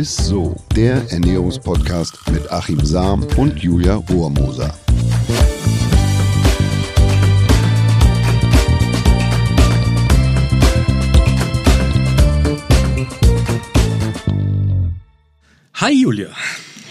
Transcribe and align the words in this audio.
Ist 0.00 0.16
so, 0.16 0.56
der 0.74 1.12
Ernährungspodcast 1.12 2.30
mit 2.32 2.50
Achim 2.50 2.82
Sam 2.82 3.22
und 3.36 3.58
Julia 3.58 3.96
Rohrmoser. 3.96 4.74
Hi 15.74 15.92
Julia. 15.92 16.28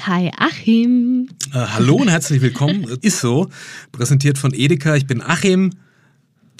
Hi 0.06 0.30
Achim. 0.38 1.30
Äh, 1.52 1.58
hallo 1.58 1.96
und 1.96 2.10
herzlich 2.10 2.44
willkommen. 2.44 2.84
Ist 3.02 3.22
so, 3.22 3.50
präsentiert 3.92 4.38
von 4.38 4.54
Edeka. 4.54 4.96
Ich 4.96 5.08
bin 5.08 5.24
Achim, 5.24 5.72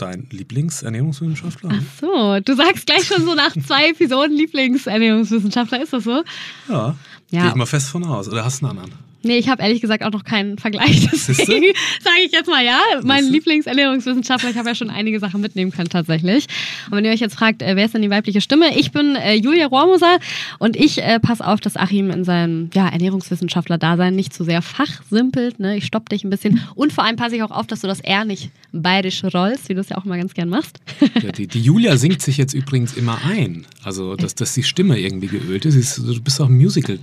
dein 0.02 0.28
Lieblingsernährungswissenschaftler. 0.32 1.70
Ach 1.74 1.82
so, 2.02 2.40
du 2.40 2.56
sagst 2.56 2.86
gleich 2.86 3.06
schon 3.06 3.26
so 3.26 3.36
nach 3.36 3.52
zwei 3.66 3.90
Episoden 3.90 4.36
Lieblingsernährungswissenschaftler, 4.36 5.82
ist 5.82 5.94
das 5.94 6.04
so? 6.04 6.24
Ja, 6.70 6.96
Ja. 7.32 7.42
gehe 7.42 7.50
ich 7.50 7.56
mal 7.56 7.66
fest 7.66 7.90
von 7.90 8.04
aus. 8.04 8.28
Oder 8.28 8.44
hast 8.46 8.62
du 8.62 8.68
einen 8.68 8.80
anderen? 8.80 9.09
Nee, 9.22 9.38
ich 9.38 9.50
habe 9.50 9.62
ehrlich 9.62 9.82
gesagt 9.82 10.04
auch 10.04 10.12
noch 10.12 10.24
keinen 10.24 10.58
Vergleich. 10.58 11.02
Deswegen 11.12 11.74
sage 12.02 12.20
ich 12.26 12.32
jetzt 12.32 12.48
mal 12.48 12.64
ja. 12.64 12.80
Mein? 13.04 13.26
Lieblingsernährungswissenschaftler, 13.26 14.50
ich 14.50 14.58
habe 14.58 14.70
ja 14.70 14.76
schon 14.76 14.90
einige 14.90 15.20
Sachen 15.20 15.42
mitnehmen 15.42 15.72
können 15.72 15.90
tatsächlich. 15.90 16.46
Und 16.90 16.98
wenn 16.98 17.06
ihr 17.06 17.12
euch 17.12 17.20
jetzt 17.20 17.36
fragt, 17.36 17.62
äh, 17.62 17.76
wer 17.76 17.86
ist 17.86 17.94
denn 17.94 18.02
die 18.02 18.10
weibliche 18.10 18.40
Stimme? 18.40 18.78
Ich 18.78 18.92
bin 18.92 19.16
äh, 19.16 19.34
Julia 19.34 19.68
Rohrmoser 19.68 20.20
und 20.58 20.78
ich 20.78 21.02
äh, 21.02 21.20
passe 21.20 21.46
auf, 21.46 21.60
dass 21.60 21.76
Achim 21.76 22.12
in 22.12 22.24
seinem 22.24 22.70
ja, 22.74 22.88
Ernährungswissenschaftler-Dasein 22.88 24.16
nicht 24.16 24.34
zu 24.34 24.44
sehr 24.44 24.62
fachsimpelt. 24.62 25.60
Ne? 25.60 25.76
Ich 25.78 25.86
stopp 25.86 26.08
dich 26.10 26.24
ein 26.24 26.30
bisschen. 26.30 26.62
Und 26.76 26.94
vor 26.94 27.04
allem 27.04 27.18
passe 27.18 27.36
ich 27.36 27.44
auch 27.44 27.52
auf, 27.52 27.68
dass 27.68 27.82
du 27.82 27.88
das 27.88 28.00
R 28.00 28.24
nicht 28.24 28.52
bayerisch 28.72 29.24
rollst, 29.24 29.68
wie 29.68 29.74
du 29.74 29.82
es 29.82 29.90
ja 29.90 29.98
auch 29.98 30.06
immer 30.06 30.18
ganz 30.18 30.34
gern 30.34 30.50
machst. 30.50 30.80
Ja, 31.22 31.32
die, 31.32 31.48
die 31.48 31.62
Julia 31.62 31.98
singt 31.98 32.22
sich 32.22 32.38
jetzt 32.38 32.54
übrigens 32.54 32.94
immer 32.96 33.20
ein. 33.26 33.66
Also, 33.84 34.16
dass, 34.16 34.36
dass 34.36 34.54
die 34.54 34.64
Stimme 34.64 34.98
irgendwie 35.00 35.28
geölt 35.28 35.66
ist. 35.66 35.98
Du 35.98 36.22
bist 36.22 36.40
auch 36.40 36.48
ein 36.48 36.56
Musical. 36.56 37.00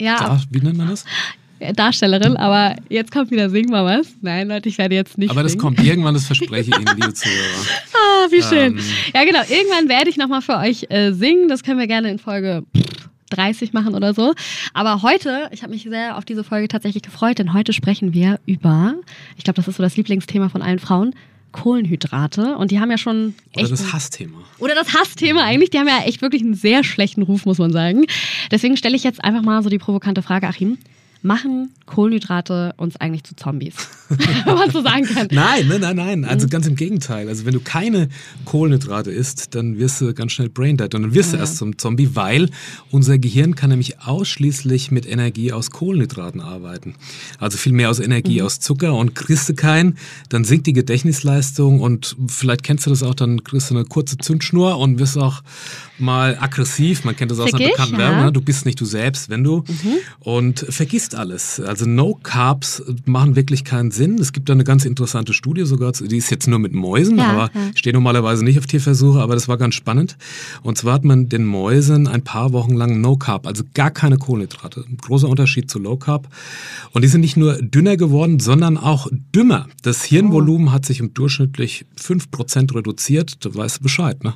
Ja, 0.00 0.18
Da, 0.18 0.42
wie 0.50 0.60
nennt 0.60 0.76
man 0.76 0.88
das? 0.88 1.04
Darstellerin, 1.74 2.36
aber 2.36 2.76
jetzt 2.88 3.10
kommt 3.12 3.30
wieder 3.30 3.48
Sing 3.50 3.68
mal 3.70 3.84
was. 3.84 4.08
Nein, 4.20 4.48
Leute, 4.48 4.68
ich 4.68 4.78
werde 4.78 4.94
jetzt 4.94 5.16
nicht 5.18 5.30
Aber 5.30 5.42
das 5.42 5.52
singen. 5.52 5.62
kommt 5.62 5.82
irgendwann, 5.84 6.14
das 6.14 6.26
verspreche 6.26 6.70
ich 6.70 6.76
Ihnen, 6.76 6.96
liebe 6.96 7.14
Zuhörer. 7.14 7.34
Ah, 7.94 8.26
wie 8.30 8.42
schön. 8.42 8.78
Ähm. 8.78 8.84
Ja, 9.14 9.24
genau. 9.24 9.40
Irgendwann 9.40 9.88
werde 9.88 10.10
ich 10.10 10.16
nochmal 10.16 10.42
für 10.42 10.56
euch 10.58 10.86
äh, 10.90 11.12
singen. 11.12 11.48
Das 11.48 11.62
können 11.62 11.78
wir 11.78 11.86
gerne 11.86 12.10
in 12.10 12.18
Folge 12.18 12.64
30 13.30 13.72
machen 13.72 13.94
oder 13.94 14.14
so. 14.14 14.34
Aber 14.72 15.02
heute, 15.02 15.48
ich 15.52 15.62
habe 15.62 15.72
mich 15.72 15.82
sehr 15.84 16.16
auf 16.18 16.24
diese 16.24 16.44
Folge 16.44 16.68
tatsächlich 16.68 17.02
gefreut, 17.02 17.38
denn 17.38 17.52
heute 17.54 17.72
sprechen 17.72 18.12
wir 18.14 18.40
über, 18.46 18.94
ich 19.36 19.44
glaube, 19.44 19.56
das 19.56 19.68
ist 19.68 19.76
so 19.76 19.82
das 19.82 19.96
Lieblingsthema 19.96 20.48
von 20.48 20.60
allen 20.62 20.78
Frauen, 20.78 21.14
Kohlenhydrate. 21.52 22.56
Und 22.56 22.70
die 22.70 22.80
haben 22.80 22.90
ja 22.90 22.98
schon 22.98 23.34
Oder 23.54 23.62
echt. 23.62 23.72
das 23.72 23.92
Hassthema. 23.92 24.38
oder 24.58 24.74
das 24.74 24.92
Hassthema 24.94 25.42
eigentlich. 25.44 25.70
Die 25.70 25.78
haben 25.78 25.88
ja 25.88 26.00
echt 26.04 26.20
wirklich 26.22 26.42
einen 26.42 26.54
sehr 26.54 26.84
schlechten 26.84 27.22
Ruf, 27.22 27.46
muss 27.46 27.58
man 27.58 27.72
sagen. 27.72 28.04
Deswegen 28.50 28.76
stelle 28.76 28.96
ich 28.96 29.04
jetzt 29.04 29.22
einfach 29.24 29.42
mal 29.42 29.62
so 29.62 29.70
die 29.70 29.78
provokante 29.78 30.22
Frage, 30.22 30.46
Achim. 30.46 30.78
Machen 31.26 31.70
Kohlenhydrate 31.86 32.74
uns 32.76 32.96
eigentlich 32.96 33.24
zu 33.24 33.34
Zombies? 33.34 33.74
Wenn 34.10 34.54
man 34.56 34.70
so 34.70 34.82
sagen 34.82 35.06
kann. 35.06 35.26
Nein, 35.30 35.66
nein, 35.68 35.80
nein, 35.80 35.96
nein. 35.96 36.18
Mhm. 36.20 36.24
Also 36.26 36.48
ganz 36.48 36.66
im 36.66 36.76
Gegenteil. 36.76 37.28
Also 37.28 37.46
wenn 37.46 37.54
du 37.54 37.60
keine 37.60 38.10
Kohlenhydrate 38.44 39.10
isst, 39.10 39.54
dann 39.54 39.78
wirst 39.78 40.02
du 40.02 40.12
ganz 40.12 40.32
schnell 40.32 40.50
braindead 40.50 40.94
und 40.94 41.00
dann 41.02 41.14
wirst 41.14 41.32
du 41.32 41.38
erst 41.38 41.56
zum 41.56 41.78
Zombie, 41.78 42.10
weil 42.14 42.50
unser 42.90 43.16
Gehirn 43.16 43.54
kann 43.54 43.70
nämlich 43.70 44.00
ausschließlich 44.00 44.90
mit 44.90 45.06
Energie 45.06 45.50
aus 45.50 45.70
Kohlenhydraten 45.70 46.42
arbeiten. 46.42 46.94
Also 47.38 47.56
viel 47.56 47.72
mehr 47.72 47.88
aus 47.88 48.00
Energie 48.00 48.40
Mhm. 48.40 48.46
aus 48.46 48.60
Zucker 48.60 48.94
und 48.94 49.14
kriegst 49.14 49.48
du 49.48 49.54
keinen, 49.54 49.96
dann 50.28 50.44
sinkt 50.44 50.66
die 50.66 50.74
Gedächtnisleistung 50.74 51.80
und 51.80 52.16
vielleicht 52.28 52.64
kennst 52.64 52.84
du 52.84 52.90
das 52.90 53.02
auch, 53.02 53.14
dann 53.14 53.42
kriegst 53.44 53.70
du 53.70 53.74
eine 53.76 53.86
kurze 53.86 54.18
Zündschnur 54.18 54.76
und 54.78 54.98
wirst 54.98 55.16
auch 55.16 55.42
mal 55.98 56.36
aggressiv. 56.38 57.04
Man 57.04 57.16
kennt 57.16 57.30
das 57.30 57.38
aus 57.38 57.54
einer 57.54 57.64
bekannten 57.66 57.94
ja. 57.94 57.98
Werbung. 58.00 58.24
ne? 58.26 58.32
Du 58.32 58.42
bist 58.42 58.66
nicht 58.66 58.78
du 58.80 58.84
selbst, 58.84 59.30
wenn 59.30 59.42
du 59.42 59.64
und 60.20 60.66
vergisst 60.68 61.13
alles. 61.14 61.60
Also 61.60 61.86
No 61.86 62.18
Carbs 62.22 62.82
machen 63.04 63.36
wirklich 63.36 63.64
keinen 63.64 63.90
Sinn. 63.90 64.18
Es 64.18 64.32
gibt 64.32 64.48
da 64.48 64.52
eine 64.52 64.64
ganz 64.64 64.84
interessante 64.84 65.32
Studie 65.32 65.64
sogar, 65.64 65.92
die 65.92 66.16
ist 66.16 66.30
jetzt 66.30 66.46
nur 66.46 66.58
mit 66.58 66.72
Mäusen, 66.72 67.18
Ja, 67.18 67.30
aber 67.30 67.50
ja. 67.54 67.70
steht 67.74 67.94
normalerweise 67.94 68.44
nicht 68.44 68.58
auf 68.58 68.66
Tierversuche, 68.66 69.20
aber 69.20 69.34
das 69.34 69.48
war 69.48 69.56
ganz 69.56 69.74
spannend. 69.74 70.16
Und 70.62 70.78
zwar 70.78 70.94
hat 70.94 71.04
man 71.04 71.28
den 71.28 71.44
Mäusen 71.44 72.06
ein 72.06 72.22
paar 72.22 72.52
Wochen 72.52 72.74
lang 72.74 73.00
No 73.00 73.16
Carb, 73.16 73.46
also 73.46 73.64
gar 73.74 73.90
keine 73.90 74.16
Kohlenhydrate. 74.18 74.84
Ein 74.88 74.96
großer 74.98 75.28
Unterschied 75.28 75.70
zu 75.70 75.78
Low 75.78 75.96
Carb. 75.96 76.28
Und 76.92 77.02
die 77.02 77.08
sind 77.08 77.20
nicht 77.20 77.36
nur 77.36 77.54
dünner 77.60 77.96
geworden, 77.96 78.40
sondern 78.40 78.76
auch 78.76 79.08
dümmer. 79.34 79.66
Das 79.82 80.04
Hirnvolumen 80.04 80.72
hat 80.72 80.86
sich 80.86 81.00
um 81.02 81.14
durchschnittlich 81.14 81.86
5% 82.00 82.74
reduziert. 82.74 83.44
Da 83.44 83.54
weißt 83.54 83.78
du 83.78 83.82
Bescheid, 83.82 84.22
ne? 84.24 84.34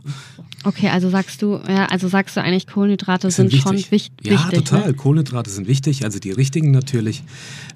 Okay, 0.64 0.88
also 0.88 1.08
sagst 1.08 1.40
du, 1.42 1.60
ja, 1.68 1.86
also 1.86 2.08
sagst 2.08 2.36
du 2.36 2.42
eigentlich, 2.42 2.66
Kohlenhydrate 2.66 3.30
sind, 3.30 3.52
schon 3.52 3.76
wich 3.90 4.10
Ja, 4.22 4.32
wichtig. 4.32 4.58
total. 4.64 4.88
Ne? 4.88 4.94
Kohlenhydrate 4.94 5.50
sind 5.50 5.68
wichtig, 5.68 6.04
also 6.04 6.18
die 6.18 6.32
richtigen 6.32 6.67
natürlich. 6.72 7.22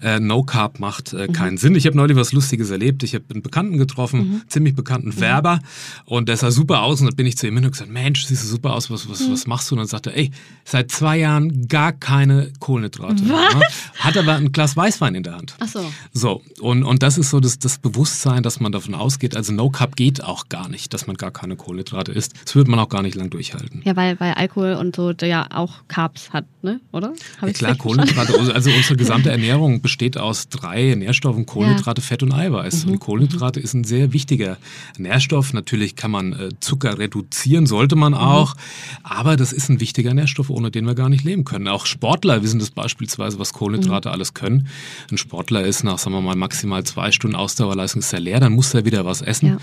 Äh, 0.03 0.19
no 0.19 0.43
Carb 0.43 0.81
macht 0.81 1.13
äh, 1.13 1.29
Mhm. 1.29 1.33
keinen 1.33 1.59
Sinn. 1.59 1.77
Ich 1.77 1.87
habe 1.87 1.97
neulich 1.97 2.17
was 2.17 2.33
Lustiges 2.33 2.71
erlebt. 2.71 3.05
Ich 3.05 3.15
habe 3.15 3.25
einen 3.33 3.43
Bekannten 3.43 3.79
getroffen, 3.79 4.19
Mhm. 4.21 4.43
ziemlich 4.49 4.75
bekannten 4.75 5.19
Werber, 5.21 5.61
und 6.07 6.29
der 6.29 6.37
sah 6.37 6.51
super 6.51 6.83
aus. 6.83 7.01
Und 7.01 7.07
dann 7.07 7.15
bin 7.17 7.27
ich 7.27 7.37
zu 7.39 7.47
ihm 7.47 7.55
hin 7.55 7.65
und 7.65 7.71
gesagt: 7.71 7.91
Mensch, 7.91 8.25
siehst 8.25 8.43
du 8.43 8.49
super 8.49 8.75
aus, 8.75 8.91
was, 8.91 9.07
Mhm. 9.07 9.13
was, 9.13 9.31
was 9.31 9.47
machst 9.47 9.71
du? 9.71 9.75
Und 9.77 9.79
dann 9.79 9.87
sagte 9.87 10.11
er: 10.11 10.17
Ey, 10.19 10.31
seit 10.65 10.91
zwei 10.91 11.19
Jahren 11.19 11.69
gar 11.69 11.93
keine 11.93 12.51
Kohlenhydrate. 12.59 13.23
mehr, 13.23 13.33
Was? 13.37 13.55
ne? 13.55 13.61
Hat 14.01 14.17
aber 14.17 14.35
ein 14.35 14.51
Glas 14.51 14.77
Weißwein 14.77 15.15
in 15.15 15.23
der 15.23 15.37
Hand. 15.37 15.55
Ach 15.61 15.69
so. 15.69 15.85
So, 16.13 16.43
und, 16.61 16.83
und 16.83 17.03
das 17.05 17.17
ist 17.17 17.31
so 17.31 17.39
das, 17.39 17.61
das 17.61 17.79
Bewusstsein, 17.79 18.43
dass 18.43 18.59
man 18.59 18.73
davon 18.73 18.95
ausgeht, 18.95 19.37
also 19.37 19.53
No 19.53 19.71
Carb 19.71 19.95
geht 19.95 20.25
auch 20.25 20.49
gar 20.49 20.69
nicht, 20.69 20.93
dass 20.95 21.07
man 21.07 21.17
gar 21.17 21.31
keine 21.31 21.55
Kohlenhydrate 21.57 22.11
isst. 22.11 22.35
Das 22.45 22.57
wird 22.57 22.67
man 22.67 22.81
auch 22.81 22.89
gar 22.89 23.03
nicht 23.03 23.15
lang 23.15 23.31
durchhalten. 23.31 23.83
Ja, 23.85 23.95
weil, 23.95 24.19
weil 24.19 24.33
Alkohol 24.35 24.73
und 24.75 24.97
so 24.97 25.13
der 25.13 25.29
ja 25.29 25.47
auch 25.55 25.83
Carbs 25.89 26.31
hat, 26.33 26.45
ne? 26.63 26.81
Oder? 26.91 27.13
Hab 27.41 27.49
Ja, 27.49 27.53
klar? 27.55 27.77
Kohlenhydrate, 27.77 28.35
also 28.53 28.71
unsere 28.83 28.97
gesamte 28.97 29.31
Ernährung 29.31 29.81
besteht 29.81 30.19
aus 30.19 30.49
drei 30.49 30.95
Nährstoffen, 30.95 31.47
Kohlenhydrate, 31.47 32.01
Fett 32.03 32.23
und 32.23 32.33
Eiweiß. 32.33 32.87
Mhm. 32.87 32.93
Und 32.93 32.99
Kohlenhydrate 33.01 33.61
ist 33.61 33.75
ein 33.75 33.85
sehr 33.85 34.13
wichtiger 34.13 34.57
Nährstoff. 34.99 35.53
Natürlich 35.53 35.97
kann 35.97 36.11
man 36.11 36.33
äh, 36.33 36.49
Zucker 36.61 36.99
reduzieren, 36.99 37.67
sollte 37.67 37.97
man 37.97 38.13
Mhm. 38.13 38.19
auch, 38.19 38.55
aber 39.03 39.37
das 39.37 39.53
ist 39.53 39.69
ein 39.69 39.81
wichtiger 39.81 40.15
Nährstoff, 40.15 40.51
ohne 40.51 40.71
den 40.71 40.85
wir 40.87 40.95
gar 40.95 41.09
nicht 41.09 41.25
leben 41.25 41.45
können. 41.45 41.69
Auch 41.69 41.87
Sportler 41.87 42.43
wissen 42.43 42.59
das 42.59 42.71
beispielsweise, 42.71 43.39
was 43.39 43.53
Kohlenhydrate 43.53 44.09
Mhm. 44.09 44.13
alles 44.15 44.35
können. 44.35 44.69
Ein 45.11 45.19
Sportler 45.19 45.63
ist 45.65 45.85
nach, 45.85 45.99
sagen 45.99 46.15
wir 46.17 46.21
mal, 46.23 46.37
maximal 46.37 46.83
zwei 46.85 47.13
Stunden 47.13 47.37
Ausdauerleistung 47.37 48.01
ist 48.01 48.13
er 48.13 48.21
leer, 48.21 48.41
dann 48.41 48.53
muss 48.53 48.75
er 48.75 48.85
wieder 48.85 49.05
was 49.05 49.23
essen 49.23 49.47
Ja. 49.47 49.59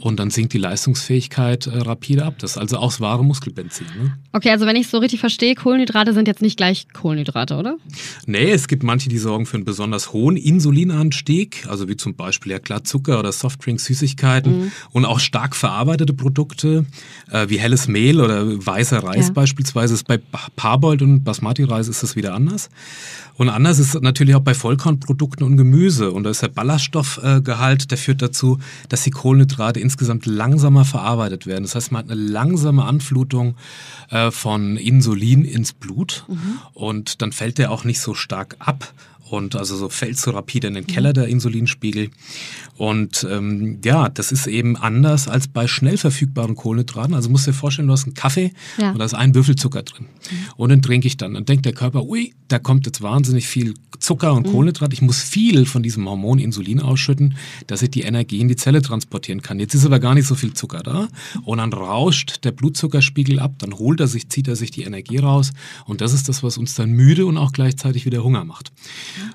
und 0.00 0.18
dann 0.18 0.30
sinkt 0.30 0.52
die 0.52 0.58
Leistungsfähigkeit 0.58 1.66
äh, 1.66 1.78
rapide 1.78 2.24
ab. 2.24 2.34
Das 2.38 2.52
ist 2.52 2.58
also 2.58 2.78
auch 2.78 2.90
das 2.90 3.00
wahre 3.00 3.24
Muskelbenzin. 3.24 3.86
Ne? 3.98 4.16
Okay, 4.32 4.50
also 4.50 4.66
wenn 4.66 4.76
ich 4.76 4.86
es 4.86 4.90
so 4.90 4.98
richtig 4.98 5.20
verstehe, 5.20 5.54
Kohlenhydrate 5.54 6.12
sind 6.12 6.28
jetzt 6.28 6.42
nicht 6.42 6.56
gleich 6.56 6.86
Kohlenhydrate, 6.92 7.56
oder? 7.56 7.76
Nee, 8.26 8.53
es 8.54 8.68
gibt 8.68 8.82
manche, 8.82 9.08
die 9.08 9.18
sorgen 9.18 9.46
für 9.46 9.56
einen 9.56 9.64
besonders 9.64 10.12
hohen 10.12 10.36
Insulinanstieg, 10.36 11.66
also 11.68 11.88
wie 11.88 11.96
zum 11.96 12.14
Beispiel 12.14 12.52
ja 12.52 12.58
klar 12.58 12.84
Zucker 12.84 13.18
oder 13.18 13.32
Softdrinks, 13.32 13.84
Süßigkeiten 13.86 14.72
und 14.92 15.04
auch 15.04 15.18
stark 15.20 15.56
verarbeitete 15.56 16.12
Produkte 16.14 16.86
äh, 17.30 17.48
wie 17.48 17.58
helles 17.58 17.88
Mehl 17.88 18.20
oder 18.20 18.44
weißer 18.64 19.02
Reis 19.02 19.26
Ja. 19.28 19.32
beispielsweise. 19.32 19.94
Ist 19.94 20.06
bei 20.06 20.18
Pa- 20.18 20.48
Parboiled 20.56 21.02
und 21.02 21.24
Basmati-Reis 21.24 21.88
ist 21.88 22.02
das 22.02 22.16
wieder 22.16 22.34
anders. 22.34 22.68
Und 23.36 23.48
anders 23.48 23.80
ist 23.80 24.00
natürlich 24.00 24.36
auch 24.36 24.40
bei 24.40 24.54
Vollkornprodukten 24.54 25.44
und 25.44 25.56
Gemüse. 25.56 26.12
Und 26.12 26.22
da 26.22 26.30
ist 26.30 26.42
der 26.42 26.48
Ballaststoffgehalt, 26.48 27.90
der 27.90 27.98
führt 27.98 28.22
dazu, 28.22 28.58
dass 28.88 29.02
die 29.02 29.10
Kohlenhydrate 29.10 29.80
insgesamt 29.80 30.24
langsamer 30.26 30.84
verarbeitet 30.84 31.46
werden. 31.46 31.64
Das 31.64 31.74
heißt, 31.74 31.90
man 31.90 32.04
hat 32.04 32.10
eine 32.12 32.20
langsame 32.20 32.84
Anflutung 32.84 33.56
äh, 34.10 34.30
von 34.30 34.76
Insulin 34.76 35.44
ins 35.44 35.72
Blut 35.72 36.26
und 36.74 37.22
dann 37.22 37.32
fällt 37.32 37.58
der 37.58 37.72
auch 37.72 37.82
nicht 37.84 38.00
so 38.00 38.14
stark 38.14 38.43
ab. 38.58 38.84
Und 39.30 39.56
also 39.56 39.76
so 39.76 39.88
fällt 39.88 40.18
so 40.18 40.32
rapide 40.32 40.66
in 40.68 40.74
den 40.74 40.86
Keller 40.86 41.12
der 41.12 41.28
Insulinspiegel. 41.28 42.10
Und 42.76 43.26
ähm, 43.30 43.78
ja, 43.84 44.08
das 44.08 44.32
ist 44.32 44.46
eben 44.46 44.76
anders 44.76 45.28
als 45.28 45.48
bei 45.48 45.66
schnell 45.66 45.96
verfügbaren 45.96 46.56
Kohlenhydraten. 46.56 47.14
Also 47.14 47.30
musst 47.30 47.46
du 47.46 47.50
dir 47.52 47.56
vorstellen, 47.56 47.88
du 47.88 47.92
hast 47.94 48.04
einen 48.04 48.14
Kaffee 48.14 48.52
Ja. 48.78 48.90
und 48.92 48.98
da 48.98 49.04
ist 49.04 49.14
ein 49.14 49.34
Würfel 49.34 49.56
Zucker 49.56 49.82
drin. 49.82 50.06
Und 50.56 50.68
den 50.70 50.82
trinke 50.82 51.06
ich 51.06 51.16
dann. 51.16 51.34
Dann 51.34 51.46
denkt 51.46 51.64
der 51.64 51.72
Körper, 51.72 52.04
ui, 52.04 52.34
da 52.48 52.58
kommt 52.58 52.86
jetzt 52.86 53.00
wahnsinnig 53.00 53.46
viel 53.48 53.74
Zucker 53.98 54.34
und 54.34 54.44
Kohlenhydrat. 54.44 54.92
Ich 54.92 55.00
muss 55.02 55.22
viel 55.22 55.64
von 55.66 55.82
diesem 55.82 56.06
Hormon 56.08 56.38
Insulin 56.38 56.80
ausschütten, 56.80 57.36
dass 57.66 57.80
ich 57.82 57.90
die 57.90 58.02
Energie 58.02 58.40
in 58.40 58.48
die 58.48 58.56
Zelle 58.56 58.82
transportieren 58.82 59.40
kann. 59.40 59.58
Jetzt 59.58 59.74
ist 59.74 59.86
aber 59.86 59.98
gar 60.00 60.14
nicht 60.14 60.26
so 60.26 60.34
viel 60.34 60.52
Zucker 60.52 60.80
da. 60.82 61.08
Und 61.44 61.58
dann 61.58 61.72
rauscht 61.72 62.44
der 62.44 62.52
Blutzuckerspiegel 62.52 63.38
ab, 63.38 63.54
dann 63.58 63.72
holt 63.78 64.00
er 64.00 64.08
sich, 64.08 64.28
zieht 64.28 64.48
er 64.48 64.56
sich 64.56 64.70
die 64.70 64.82
Energie 64.82 65.18
raus. 65.18 65.52
Und 65.86 66.00
das 66.02 66.12
ist 66.12 66.28
das, 66.28 66.42
was 66.42 66.58
uns 66.58 66.74
dann 66.74 66.90
müde 66.90 67.24
und 67.26 67.38
auch 67.38 67.52
gleichzeitig 67.52 68.04
wieder 68.04 68.22
Hunger 68.22 68.44
macht. 68.44 68.72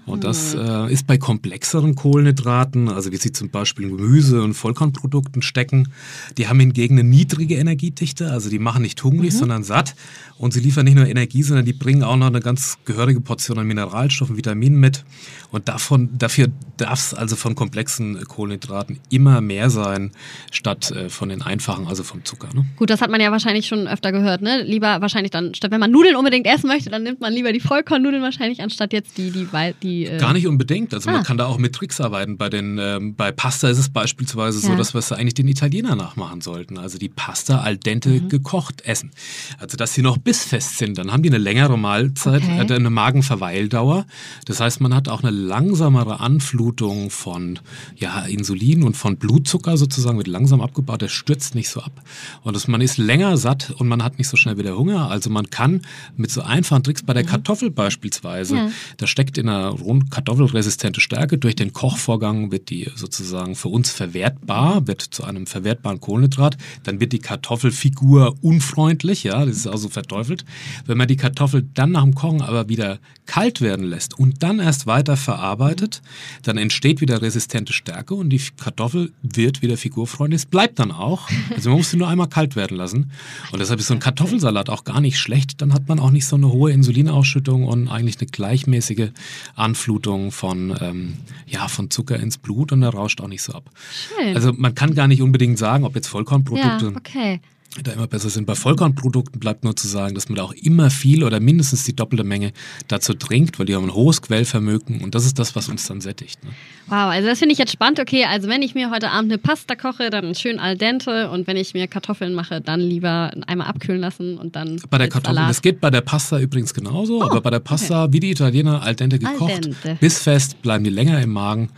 Und 0.06 0.24
das 0.24 0.54
äh, 0.54 0.92
ist 0.92 1.08
bei 1.08 1.18
komplexeren 1.18 1.96
Kohlenhydraten, 1.96 2.90
also 2.90 3.12
wie 3.12 3.18
sie 3.18 3.32
zum 3.32 3.50
Beispiel 3.50 3.86
in 3.86 3.98
Gemüse 3.98 4.42
und 4.42 4.54
Vollkornprodukten 4.54 5.42
stecken, 5.42 5.90
die 6.38 6.48
haben 6.48 6.60
hingegen 6.60 7.00
eine 7.00 7.08
niedrige 7.08 7.56
Energiedichte, 7.56 8.32
also 8.32 8.50
die 8.50 8.60
machen 8.60 8.82
nicht 8.82 9.04
hungrig, 9.04 9.34
sondern 9.34 9.64
satt. 9.64 9.96
Und 10.38 10.54
sie 10.54 10.62
liefern 10.62 10.86
nicht 10.86 10.96
nur 10.96 11.06
Energie, 11.06 11.44
sondern 11.44 11.66
die 11.66 11.74
bringen 11.74 12.02
auch 12.02 12.16
noch 12.16 12.28
eine 12.28 12.40
ganz 12.40 12.78
gehörige 12.86 13.20
Portion 13.20 13.60
an 13.60 13.68
Mineralstoffen, 13.68 14.38
Vitaminen 14.38 14.80
mit. 14.80 15.04
Und 15.52 15.68
davon, 15.68 16.10
dafür 16.18 16.48
darf 16.78 17.00
es 17.00 17.14
also 17.14 17.36
von 17.36 17.56
komplexen 17.56 18.24
Kohlenhydraten 18.26 19.00
immer 19.10 19.42
mehr 19.42 19.70
sein, 19.70 20.12
statt 20.52 20.92
äh, 20.92 21.10
von 21.10 21.30
den 21.30 21.42
einfachen, 21.42 21.88
also 21.88 22.04
vom 22.04 22.24
Zucker. 22.24 22.48
Ne? 22.54 22.66
Gut, 22.78 22.90
das 22.90 23.02
hat 23.02 23.10
man 23.10 23.20
ja 23.20 23.32
wahrscheinlich 23.32 23.68
schon 23.68 23.88
öfter 23.88 24.12
gehört, 24.12 24.42
ne? 24.42 24.64
Lieber 24.64 25.02
wahrscheinlich 25.02 25.32
dann, 25.32 25.54
statt 25.56 25.72
wenn 25.72 25.80
man 25.80 25.92
Nudeln 25.92 26.16
unbedingt 26.16 26.48
essen 26.48 26.68
möchte, 26.68 26.90
dann 26.90 27.04
nimmt 27.04 27.20
man 27.20 27.34
lieber 27.34 27.52
die 27.52 27.60
Vollkornnudeln 27.60 28.22
wahrscheinlich, 28.22 28.62
anstatt 28.62 28.94
jetzt 28.94 29.18
die, 29.18 29.32
die, 29.32 29.52
die 29.74 30.06
äh 30.06 30.18
Gar 30.18 30.34
nicht 30.34 30.48
unbedingt. 30.48 30.94
Also 30.94 31.10
Ah. 31.10 31.14
man 31.14 31.24
kann 31.24 31.38
da 31.38 31.46
auch 31.46 31.58
mit 31.58 31.74
Tricks 31.76 32.00
arbeiten. 32.02 32.38
Bei, 32.38 32.50
den, 32.50 32.78
ähm, 32.80 33.16
bei 33.16 33.32
Pasta 33.32 33.70
ist 33.70 33.78
es 33.78 33.90
beispielsweise 33.90 34.60
so, 34.60 34.70
Ja. 34.72 34.76
dass 34.76 34.94
wir 34.94 35.00
es 35.00 35.12
eigentlich 35.12 35.34
den 35.36 35.48
Italiener 35.48 35.96
nachmachen 35.96 36.42
sollten. 36.42 36.78
Also 36.78 36.98
die 36.98 37.10
Pasta 37.10 37.62
al 37.62 37.78
dente 37.78 38.10
Mhm. 38.10 38.30
gekocht 38.30 38.82
essen. 38.82 39.12
Also 39.58 39.78
dass 39.78 39.94
sie 39.94 40.02
noch 40.02 40.18
bissfest 40.18 40.78
sind. 40.78 40.98
Dann 40.98 41.12
haben 41.12 41.24
die 41.24 41.30
eine 41.30 41.38
längere 41.38 41.78
Mahlzeit, 41.78 42.44
Okay. 42.44 42.66
äh, 42.68 42.74
eine 42.76 42.90
Magenverweildauer. 42.90 44.06
Das 44.46 44.60
heißt, 44.60 44.82
man 44.82 44.94
hat 44.96 45.08
auch 45.10 45.22
eine 45.24 45.32
langsamere 45.32 46.20
Anflutung 46.20 47.10
von 47.10 47.60
ja, 47.96 48.22
Insulin 48.26 48.84
und 48.84 48.96
von 48.98 49.18
Blutzucker 49.18 49.78
sozusagen, 49.78 50.18
wird 50.18 50.28
langsam 50.28 50.62
abgebaut, 50.62 51.02
der 51.02 51.08
stürzt 51.10 51.56
nicht 51.56 51.70
so 51.70 51.82
ab. 51.82 52.02
Und 52.44 52.56
das, 52.56 52.68
man 52.68 52.82
ist 52.82 52.98
länger 52.98 53.38
satt 53.38 53.72
und 53.78 53.88
man 53.88 54.04
hat 54.04 54.18
nicht 54.18 54.28
so 54.28 54.38
schnell 54.38 54.58
wieder 54.58 54.78
Hunger. 54.78 55.10
Also 55.10 55.30
man 55.30 55.50
kann 55.50 55.82
mit 56.18 56.32
so 56.32 56.42
einfachen 56.42 56.84
Tricks 56.84 57.04
bei 57.04 57.14
der 57.14 57.24
Kartoffel 57.24 57.72
beispielsweise, 57.72 58.56
Ja. 58.56 58.70
da 58.98 59.08
steckt 59.08 59.38
in 59.38 59.48
einer 59.50 59.59
rund 59.68 60.12
kartoffelresistente 60.12 61.02
Stärke. 61.02 61.38
Durch 61.38 61.56
den 61.56 61.74
Kochvorgang 61.74 62.52
wird 62.52 62.70
die 62.70 62.90
sozusagen 62.96 63.56
für 63.56 63.70
uns 63.70 63.92
verwertbar, 63.92 64.88
wird 64.88 65.02
zu 65.02 65.24
einem 65.24 65.48
verwertbaren 65.48 66.00
Kohlenhydrat. 66.00 66.58
Dann 66.84 67.00
wird 67.00 67.14
die 67.14 67.20
Kartoffelfigur 67.20 68.36
unfreundlich, 68.42 69.24
ja, 69.24 69.46
das 69.46 69.58
ist 69.58 69.68
also 69.68 69.90
verteufelt. 69.90 70.46
Wenn 70.86 70.98
man 70.98 71.08
die 71.08 71.18
Kartoffel 71.18 71.68
dann 71.74 71.92
nach 71.92 72.04
dem 72.04 72.16
Kochen 72.16 72.42
aber 72.42 72.70
wieder 72.70 73.00
kalt 73.26 73.62
werden 73.62 73.86
lässt 73.86 74.18
und 74.18 74.42
dann 74.42 74.60
erst 74.60 74.88
weiter 74.88 75.16
verarbeitet, 75.16 76.02
dann 76.44 76.58
entsteht 76.58 77.02
wieder 77.02 77.22
resistente 77.22 77.74
Stärke 77.74 78.16
und 78.16 78.30
die 78.30 78.42
Kartoffel 78.58 79.12
wird 79.22 79.62
wieder 79.62 79.78
figurfreundlich. 79.78 80.42
Es 80.42 80.46
bleibt 80.46 80.80
dann 80.80 80.92
auch. 80.92 81.30
Also 81.56 81.70
man 81.70 81.80
muss 81.80 81.92
sie 81.92 81.98
nur 81.98 82.08
einmal 82.08 82.30
kalt 82.30 82.56
werden 82.56 82.78
lassen. 82.78 83.12
Und 83.52 83.60
deshalb 83.60 83.80
ist 83.80 83.88
so 83.88 83.94
ein 83.94 84.00
Kartoffelsalat 84.00 84.70
auch 84.70 84.84
gar 84.84 85.02
nicht 85.02 85.20
schlecht. 85.20 85.62
Dann 85.62 85.74
hat 85.74 85.88
man 85.88 86.00
auch 86.00 86.12
nicht 86.12 86.26
so 86.26 86.36
eine 86.36 86.52
hohe 86.52 86.72
Insulinausschüttung 86.72 87.66
und 87.66 87.88
eigentlich 87.88 88.20
eine 88.20 88.28
gleichmäßige 88.28 89.10
Anflutung 89.56 90.32
von, 90.32 90.76
ähm, 90.82 91.18
ja, 91.48 91.68
von 91.68 91.90
Zucker 91.90 92.20
ins 92.20 92.38
Blut 92.38 92.72
und 92.72 92.84
er 92.84 92.90
rauscht 92.90 93.22
auch 93.22 93.28
nicht 93.28 93.42
so 93.42 93.54
ab. 93.54 93.70
Schön. 93.92 94.36
Also 94.36 94.54
man 94.54 94.76
kann 94.76 94.96
gar 94.96 95.08
nicht 95.08 95.22
unbedingt 95.22 95.58
sagen, 95.58 95.84
ob 95.86 95.96
jetzt 95.96 96.08
ja, 96.08 96.12
Vollkornprodukte 96.12 96.94
okay. 96.96 97.42
Da 97.84 97.92
immer 97.92 98.08
besser 98.08 98.30
sind. 98.30 98.46
Bei 98.46 98.56
Vollkornprodukten 98.56 99.40
bleibt 99.40 99.64
nur 99.64 99.76
zu 99.76 99.88
sagen, 99.88 100.16
dass 100.16 100.28
man 100.28 100.38
da 100.38 100.44
auch 100.44 100.54
immer 100.54 100.90
viel 100.90 101.24
oder 101.24 101.40
mindestens 101.40 101.84
die 101.84 101.96
doppelte 101.96 102.24
Menge 102.24 102.52
dazu 102.88 103.14
trinkt, 103.14 103.60
weil 103.60 103.68
die 103.68 103.76
haben 103.76 103.86
ein 103.86 103.94
hohes 103.94 104.22
Quellvermögen 104.22 105.02
und 105.02 105.14
das 105.14 105.26
ist 105.26 105.38
das, 105.38 105.56
was 105.56 105.70
uns 105.70 105.86
dann 105.88 106.02
sättigt. 106.02 106.44
Ne? 106.44 106.50
Wow, 106.88 107.12
also 107.12 107.28
das 107.28 107.40
finde 107.40 107.54
ich 107.54 107.60
jetzt 107.60 107.72
spannend. 107.72 108.00
Okay, 108.00 108.26
also 108.26 108.48
wenn 108.48 108.64
ich 108.64 108.74
mir 108.74 108.90
heute 108.90 109.12
Abend 109.12 109.32
eine 109.32 109.38
Pasta 109.38 109.76
koche, 109.76 110.10
dann 110.10 110.34
schön 110.34 110.60
al 110.60 110.78
dente 110.78 111.30
und 111.30 111.46
wenn 111.46 111.58
ich 111.58 111.74
mir 111.76 111.88
Kartoffeln 111.88 112.34
mache, 112.34 112.60
dann 112.60 112.80
lieber 112.80 113.32
einmal 113.46 113.68
abkühlen 113.68 114.02
lassen 114.02 114.38
und 114.38 114.56
dann 114.56 114.82
Bei 114.90 114.98
der 114.98 115.08
Kartoffel, 115.08 115.36
Salat. 115.36 115.50
das 115.52 115.62
geht 115.62 115.80
bei 115.80 115.92
der 115.92 116.02
Pasta 116.02 116.40
übrigens 116.40 116.74
genauso, 116.74 117.22
aber 117.22 117.40
bei 117.42 117.52
der 117.52 117.60
Pasta, 117.60 118.12
wie 118.12 118.20
die 118.20 118.32
Italiener, 118.32 118.82
al 118.82 118.96
dente 118.96 119.20
Al 119.24 119.34
gekocht, 119.34 119.66
dente. 119.66 119.98
bissfest, 120.00 120.62
bleiben 120.64 120.84
die 120.84 120.90
länger 120.90 121.22
im 121.22 121.30
Magen 121.32 121.70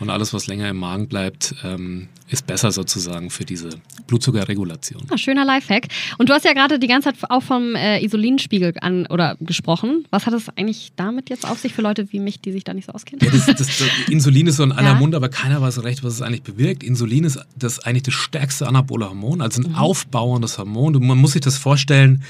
und 0.00 0.08
alles, 0.08 0.32
was 0.32 0.46
länger 0.46 0.68
im 0.70 0.78
Magen 0.78 1.06
bleibt, 1.08 1.54
ähm, 1.64 2.08
ist 2.28 2.46
besser 2.46 2.72
sozusagen 2.72 3.30
für 3.30 3.44
diese 3.44 3.68
Blutzuckerregulation. 4.06 5.02
Ah, 5.10 5.18
schöner 5.18 5.44
Lifehack. 5.44 5.88
Und 6.18 6.28
du 6.28 6.32
hast 6.32 6.44
ja 6.44 6.52
gerade 6.52 6.78
die 6.78 6.86
ganze 6.86 7.12
Zeit 7.12 7.18
auch 7.30 7.42
vom 7.42 7.74
äh, 7.74 8.02
Isolinspiegel 8.04 8.74
an 8.80 9.06
oder 9.06 9.36
gesprochen. 9.40 10.06
Was 10.10 10.26
hat 10.26 10.34
es 10.34 10.48
eigentlich 10.56 10.92
damit 10.96 11.28
jetzt 11.30 11.46
auf 11.46 11.58
sich 11.58 11.74
für 11.74 11.82
Leute 11.82 12.10
wie 12.12 12.20
mich, 12.20 12.40
die 12.40 12.52
sich 12.52 12.64
da 12.64 12.72
nicht 12.74 12.86
so 12.86 12.92
auskennen? 12.92 13.24
Ja, 13.24 13.30
das, 13.30 13.46
das, 13.46 13.56
das 13.58 13.82
Insulin 14.08 14.46
ist 14.46 14.56
so 14.56 14.62
in 14.62 14.72
aller 14.72 14.88
Ja. 14.92 14.94
Mund, 14.94 15.14
aber 15.14 15.28
keiner 15.28 15.60
weiß 15.60 15.82
recht, 15.82 16.02
was 16.02 16.14
es 16.14 16.22
eigentlich 16.22 16.42
bewirkt. 16.42 16.82
Insulin 16.82 17.24
ist 17.24 17.38
das 17.56 17.80
eigentlich 17.80 18.04
das 18.04 18.14
stärkste 18.14 18.66
anabole 18.66 19.08
Hormon, 19.08 19.40
also 19.40 19.60
Mhm. 19.60 19.66
ein 19.68 19.74
aufbauendes 19.76 20.58
Hormon. 20.58 20.96
Und 20.96 21.06
Man 21.06 21.18
muss 21.18 21.32
sich 21.32 21.40
das 21.42 21.58
vorstellen, 21.58 22.22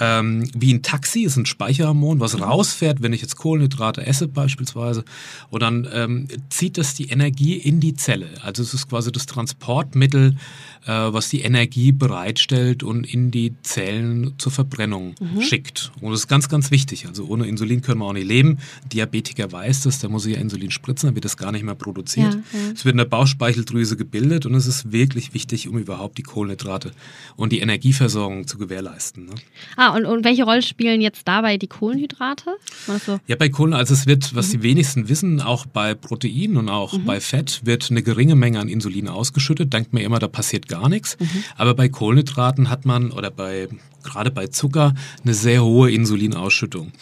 ähm, 0.00 0.48
wie 0.54 0.72
ein 0.72 0.82
Taxi 0.82 1.22
ist 1.22 1.36
ein 1.36 1.46
Speicherhormon, 1.46 2.18
Mhm. 2.18 2.20
was 2.20 2.40
rausfährt, 2.40 3.02
wenn 3.02 3.12
ich 3.12 3.22
jetzt 3.22 3.36
Kohlenhydrate 3.36 4.06
esse 4.06 4.28
beispielsweise. 4.28 5.04
Und 5.50 5.62
dann 5.62 5.88
ähm, 5.92 6.28
zieht 6.50 6.78
das 6.78 6.94
die 6.94 7.08
Energie 7.08 7.54
in 7.54 7.80
die 7.80 7.94
Zelle. 7.94 8.28
Also 8.42 8.62
es 8.62 8.74
ist 8.74 8.88
quasi 8.88 9.10
das 9.10 9.26
Transportmittel, 9.42 10.36
äh, 10.86 10.90
was 10.90 11.28
die 11.28 11.42
Energie 11.42 11.92
bereitstellt 11.92 12.82
und 12.82 13.04
in 13.04 13.30
die 13.30 13.54
Zellen 13.62 14.34
zur 14.38 14.50
Verbrennung 14.50 15.14
Mhm. 15.20 15.42
schickt. 15.42 15.92
Und 16.00 16.10
das 16.12 16.20
ist 16.20 16.28
ganz, 16.28 16.48
ganz 16.48 16.70
wichtig. 16.70 17.06
Also 17.06 17.26
ohne 17.26 17.46
Insulin 17.46 17.82
können 17.82 18.00
wir 18.00 18.06
auch 18.06 18.12
nicht 18.12 18.26
leben. 18.26 18.58
Diabetiker 18.92 19.50
weiß 19.52 19.82
das, 19.82 20.00
der 20.00 20.10
muss 20.10 20.26
ja 20.26 20.36
Insulin 20.38 20.70
spritzen, 20.72 21.08
dann 21.08 21.14
wird 21.14 21.24
das 21.24 21.36
gar 21.36 21.52
nicht 21.52 21.62
mehr 21.64 21.74
produziert. 21.76 22.34
Ja, 22.34 22.40
ja. 22.58 22.70
Es 22.74 22.84
wird 22.84 22.94
in 22.94 22.98
der 22.98 23.04
Bauchspeicheldrüse 23.04 23.96
gebildet 23.96 24.44
und 24.46 24.54
es 24.54 24.66
ist 24.66 24.90
wirklich 24.92 25.34
wichtig, 25.34 25.68
um 25.68 25.78
überhaupt 25.78 26.18
die 26.18 26.22
Kohlenhydrate 26.22 26.90
und 27.36 27.52
die 27.52 27.60
Energieversorgung 27.60 28.46
zu 28.48 28.58
gewährleisten. 28.58 29.26
Ne? 29.26 29.34
Ah, 29.76 29.94
und, 29.94 30.04
und 30.04 30.24
welche 30.24 30.44
Rolle 30.44 30.62
spielen 30.62 31.00
jetzt 31.00 31.22
dabei 31.28 31.58
die 31.58 31.68
Kohlenhydrate? 31.68 32.50
Ja, 33.28 33.36
bei 33.36 33.48
Kohlen, 33.48 33.74
also 33.74 33.94
es 33.94 34.06
wird, 34.06 34.32
Mhm. 34.32 34.36
was 34.36 34.50
die 34.50 34.62
wenigsten 34.62 35.08
wissen, 35.08 35.40
auch 35.40 35.66
bei 35.66 35.94
Protein 35.94 36.56
und 36.56 36.68
auch 36.68 36.98
bei 36.98 37.20
Fett 37.20 37.60
wird 37.64 37.90
eine 37.90 38.02
geringe 38.02 38.34
Menge 38.34 38.58
an 38.60 38.68
Insulin 38.68 39.08
ausgeschüttet. 39.28 39.72
Denkt 39.72 39.92
man 39.92 40.02
immer, 40.02 40.18
da 40.18 40.28
passiert 40.28 40.68
gar 40.68 40.88
nichts. 40.88 41.16
Mhm. 41.18 41.44
Aber 41.56 41.74
bei 41.74 41.88
Kohlenhydraten 41.88 42.70
hat 42.70 42.84
man 42.84 43.10
oder 43.10 43.30
bei 43.30 43.68
gerade 44.02 44.30
bei 44.30 44.46
Zucker 44.46 44.94
eine 45.22 45.34
sehr 45.34 45.64
hohe 45.64 45.90
Insulinausschüttung. 45.90 46.92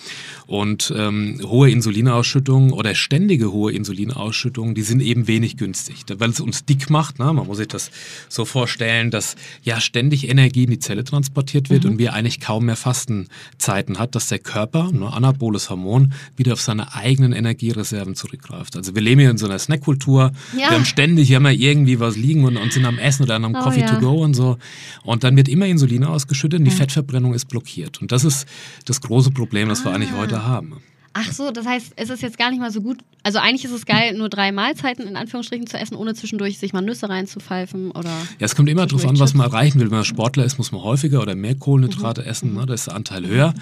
Und 0.46 0.94
ähm, 0.96 1.40
hohe 1.42 1.70
Insulinausschüttung 1.70 2.72
oder 2.72 2.94
ständige 2.94 3.50
hohe 3.50 3.72
Insulinausschüttung, 3.72 4.76
die 4.76 4.82
sind 4.82 5.00
eben 5.00 5.26
wenig 5.26 5.56
günstig, 5.56 6.04
weil 6.18 6.30
es 6.30 6.40
uns 6.40 6.64
dick 6.64 6.88
macht. 6.88 7.18
Ne? 7.18 7.32
Man 7.32 7.46
muss 7.46 7.56
sich 7.56 7.66
das 7.66 7.90
so 8.28 8.44
vorstellen, 8.44 9.10
dass 9.10 9.34
ja 9.62 9.80
ständig 9.80 10.28
Energie 10.28 10.64
in 10.64 10.70
die 10.70 10.78
Zelle 10.78 11.02
transportiert 11.02 11.68
wird 11.68 11.84
und 11.84 11.98
wir 11.98 12.12
eigentlich 12.12 12.40
kaum 12.40 12.66
mehr 12.66 12.76
Fastenzeiten 12.76 13.98
hat, 13.98 14.14
dass 14.14 14.28
der 14.28 14.38
Körper, 14.38 14.92
ne, 14.92 15.12
anaboles 15.12 15.68
Hormon, 15.68 16.12
wieder 16.36 16.52
auf 16.52 16.60
seine 16.60 16.94
eigenen 16.94 17.32
Energiereserven 17.32 18.14
zurückgreift. 18.14 18.76
Also 18.76 18.94
wir 18.94 19.02
leben 19.02 19.20
hier 19.20 19.30
in 19.30 19.38
so 19.38 19.46
einer 19.46 19.58
Snackkultur. 19.58 20.32
Ja. 20.52 20.70
Wir 20.70 20.76
haben 20.76 20.84
ständig 20.84 21.30
immer 21.32 21.50
irgendwie 21.50 21.98
was 21.98 22.15
liegen 22.16 22.44
und, 22.44 22.56
und 22.56 22.72
sind 22.72 22.84
am 22.86 22.98
Essen 22.98 23.22
oder 23.24 23.36
am 23.36 23.54
Oh, 23.54 23.60
Coffee 23.62 23.80
ja. 23.82 23.86
to 23.94 24.00
go 24.00 24.22
und 24.24 24.34
so. 24.34 24.58
Und 25.04 25.22
dann 25.24 25.36
wird 25.36 25.48
immer 25.48 25.66
Insulin 25.66 26.04
ausgeschüttet 26.04 26.58
und 26.58 26.64
die 26.64 26.70
Fettverbrennung 26.70 27.34
ist 27.34 27.46
blockiert. 27.46 28.00
Und 28.02 28.12
das 28.12 28.24
ist 28.24 28.46
das 28.86 29.00
große 29.00 29.30
Problem, 29.30 29.68
das 29.68 29.84
wir 29.84 29.92
eigentlich 29.92 30.12
Ah. 30.12 30.18
heute 30.18 30.44
haben. 30.44 30.80
Ach 31.18 31.32
so, 31.32 31.50
das 31.50 31.64
heißt, 31.64 31.94
es 31.96 32.10
ist 32.10 32.20
jetzt 32.20 32.36
gar 32.36 32.50
nicht 32.50 32.60
mal 32.60 32.70
so 32.70 32.82
gut. 32.82 32.98
Also 33.22 33.38
eigentlich 33.38 33.64
ist 33.64 33.70
es 33.72 33.86
geil, 33.86 34.16
nur 34.16 34.28
drei 34.28 34.52
Mahlzeiten 34.52 35.06
in 35.08 35.16
Anführungsstrichen 35.16 35.66
zu 35.66 35.78
essen, 35.78 35.96
ohne 35.96 36.12
zwischendurch 36.14 36.58
sich 36.58 36.74
mal 36.74 36.82
Nüsse 36.82 37.08
reinzupfeifen 37.08 37.90
oder. 37.90 38.10
Ja, 38.10 38.44
es 38.44 38.54
kommt 38.54 38.68
immer 38.68 38.86
darauf 38.86 39.06
an, 39.06 39.18
was 39.18 39.32
man 39.32 39.46
erreichen 39.46 39.80
will. 39.80 39.86
Wenn 39.90 39.96
man 39.96 40.04
Sportler 40.04 40.44
ist, 40.44 40.58
muss 40.58 40.72
man 40.72 40.82
häufiger 40.82 41.22
oder 41.22 41.34
mehr 41.34 41.54
Kohlenhydrate 41.54 42.20
Mhm. 42.20 42.26
essen. 42.28 42.54
Ne? 42.54 42.66
Da 42.66 42.74
ist 42.74 42.86
der 42.88 42.94
Anteil 42.94 43.26
höher. 43.26 43.54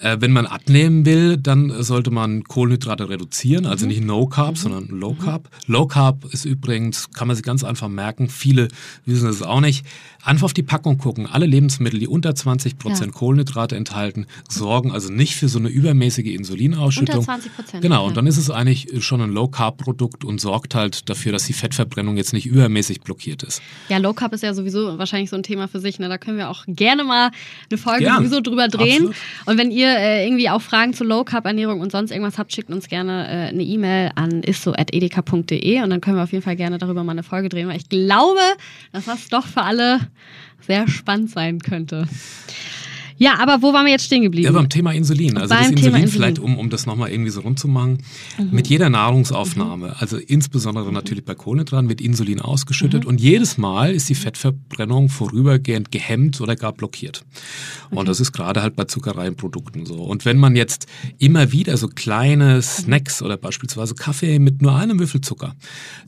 Äh, 0.00 0.18
wenn 0.20 0.32
man 0.32 0.44
abnehmen 0.46 1.06
will, 1.06 1.36
dann 1.38 1.82
sollte 1.82 2.10
man 2.10 2.44
Kohlenhydrate 2.44 3.08
reduzieren. 3.08 3.64
Also 3.64 3.86
Mhm. 3.86 3.88
nicht 3.92 4.04
No 4.04 4.26
Carb, 4.26 4.58
sondern 4.58 4.86
Low 4.88 5.14
Carb. 5.14 5.48
Low 5.66 5.86
Carb 5.86 6.26
ist 6.32 6.44
übrigens, 6.44 7.10
kann 7.10 7.26
man 7.26 7.34
sich 7.36 7.44
ganz 7.44 7.64
einfach 7.64 7.88
merken, 7.88 8.28
viele 8.28 8.68
wissen 9.06 9.28
es 9.30 9.42
auch 9.42 9.60
nicht. 9.62 9.84
Einfach 10.22 10.44
auf 10.46 10.52
die 10.52 10.62
Packung 10.62 10.98
gucken. 10.98 11.26
Alle 11.26 11.46
Lebensmittel, 11.46 11.98
die 11.98 12.08
unter 12.08 12.34
20% 12.34 13.06
Ja. 13.12 13.18
Kohlenhydrate 13.18 13.76
enthalten, 13.76 14.26
sorgen 14.48 14.92
also 14.92 15.10
nicht 15.10 15.36
für 15.36 15.48
so 15.48 15.58
eine 15.58 15.68
übermäßige 15.68 16.26
Insulinausschüttung. 16.26 16.97
Unter 17.00 17.18
20%, 17.18 17.80
Genau, 17.80 18.00
okay. 18.00 18.08
und 18.08 18.16
dann 18.16 18.26
ist 18.26 18.36
es 18.36 18.50
eigentlich 18.50 18.88
schon 19.04 19.20
ein 19.20 19.30
Low-Carb-Produkt 19.30 20.24
und 20.24 20.40
sorgt 20.40 20.74
halt 20.74 21.08
dafür, 21.08 21.32
dass 21.32 21.44
die 21.44 21.52
Fettverbrennung 21.52 22.16
jetzt 22.16 22.32
nicht 22.32 22.46
übermäßig 22.46 23.00
blockiert 23.00 23.42
ist. 23.42 23.62
Ja, 23.88 23.98
Low 23.98 24.12
Carb 24.12 24.32
ist 24.32 24.42
ja 24.42 24.54
sowieso 24.54 24.98
wahrscheinlich 24.98 25.30
so 25.30 25.36
ein 25.36 25.42
Thema 25.42 25.68
für 25.68 25.80
sich. 25.80 25.98
Ne? 25.98 26.08
Da 26.08 26.18
können 26.18 26.36
wir 26.38 26.50
auch 26.50 26.64
gerne 26.66 27.04
mal 27.04 27.30
eine 27.70 27.78
Folge 27.78 28.10
sowieso 28.16 28.40
drüber 28.40 28.68
drehen. 28.68 29.08
Absolut. 29.08 29.16
Und 29.46 29.58
wenn 29.58 29.70
ihr 29.70 29.88
äh, 29.88 30.24
irgendwie 30.26 30.50
auch 30.50 30.62
Fragen 30.62 30.94
zu 30.94 31.04
Low 31.04 31.24
Carb 31.24 31.46
Ernährung 31.46 31.80
und 31.80 31.92
sonst 31.92 32.10
irgendwas 32.10 32.38
habt, 32.38 32.52
schickt 32.52 32.70
uns 32.70 32.88
gerne 32.88 33.26
äh, 33.26 33.48
eine 33.48 33.62
E-Mail 33.62 34.12
an 34.14 34.42
isso@edeka.de 34.42 35.82
und 35.82 35.90
dann 35.90 36.00
können 36.00 36.16
wir 36.16 36.24
auf 36.24 36.32
jeden 36.32 36.44
Fall 36.44 36.56
gerne 36.56 36.78
darüber 36.78 37.04
mal 37.04 37.12
eine 37.12 37.22
Folge 37.22 37.48
drehen, 37.48 37.68
weil 37.68 37.76
ich 37.76 37.88
glaube, 37.88 38.40
dass 38.92 39.06
das 39.06 39.28
doch 39.28 39.46
für 39.46 39.62
alle 39.62 40.00
sehr 40.66 40.88
spannend 40.88 41.30
sein 41.30 41.60
könnte. 41.60 42.06
Ja, 43.18 43.38
aber 43.38 43.62
wo 43.62 43.72
waren 43.72 43.84
wir 43.84 43.92
jetzt 43.92 44.04
stehen 44.04 44.22
geblieben? 44.22 44.46
Ja, 44.46 44.52
beim 44.52 44.68
Thema 44.68 44.92
Insulin. 44.92 45.36
Also 45.36 45.48
Beim 45.48 45.58
das 45.58 45.70
Insulin, 45.70 45.84
Thema 45.84 45.96
Insulin. 45.98 46.12
vielleicht, 46.12 46.38
um, 46.38 46.58
um 46.58 46.70
das 46.70 46.86
nochmal 46.86 47.10
irgendwie 47.10 47.30
so 47.30 47.40
rund 47.40 47.58
zu 47.58 47.68
machen, 47.68 47.98
mit 48.50 48.68
jeder 48.68 48.88
Nahrungsaufnahme, 48.88 49.96
also 49.98 50.16
insbesondere 50.16 50.92
natürlich 50.92 51.24
bei 51.24 51.34
Kohlenhydraten, 51.34 51.88
wird 51.88 52.00
Insulin 52.00 52.40
ausgeschüttet 52.40 53.04
und 53.04 53.20
jedes 53.20 53.58
Mal 53.58 53.92
ist 53.92 54.08
die 54.08 54.14
Fettverbrennung 54.14 55.08
vorübergehend 55.08 55.90
gehemmt 55.90 56.40
oder 56.40 56.54
gar 56.56 56.72
blockiert. 56.72 57.24
Und 57.90 58.08
das 58.08 58.20
ist 58.20 58.32
gerade 58.32 58.62
halt 58.62 58.76
bei 58.76 58.84
Zuckereienprodukten 58.84 59.84
so. 59.86 59.96
Und 59.96 60.24
wenn 60.24 60.38
man 60.38 60.54
jetzt 60.54 60.86
immer 61.18 61.52
wieder 61.52 61.76
so 61.76 61.88
kleine 61.88 62.62
Snacks 62.62 63.22
oder 63.22 63.36
beispielsweise 63.36 63.94
Kaffee 63.94 64.38
mit 64.38 64.62
nur 64.62 64.76
einem 64.76 64.98
Würfel 64.98 65.20
Zucker, 65.20 65.54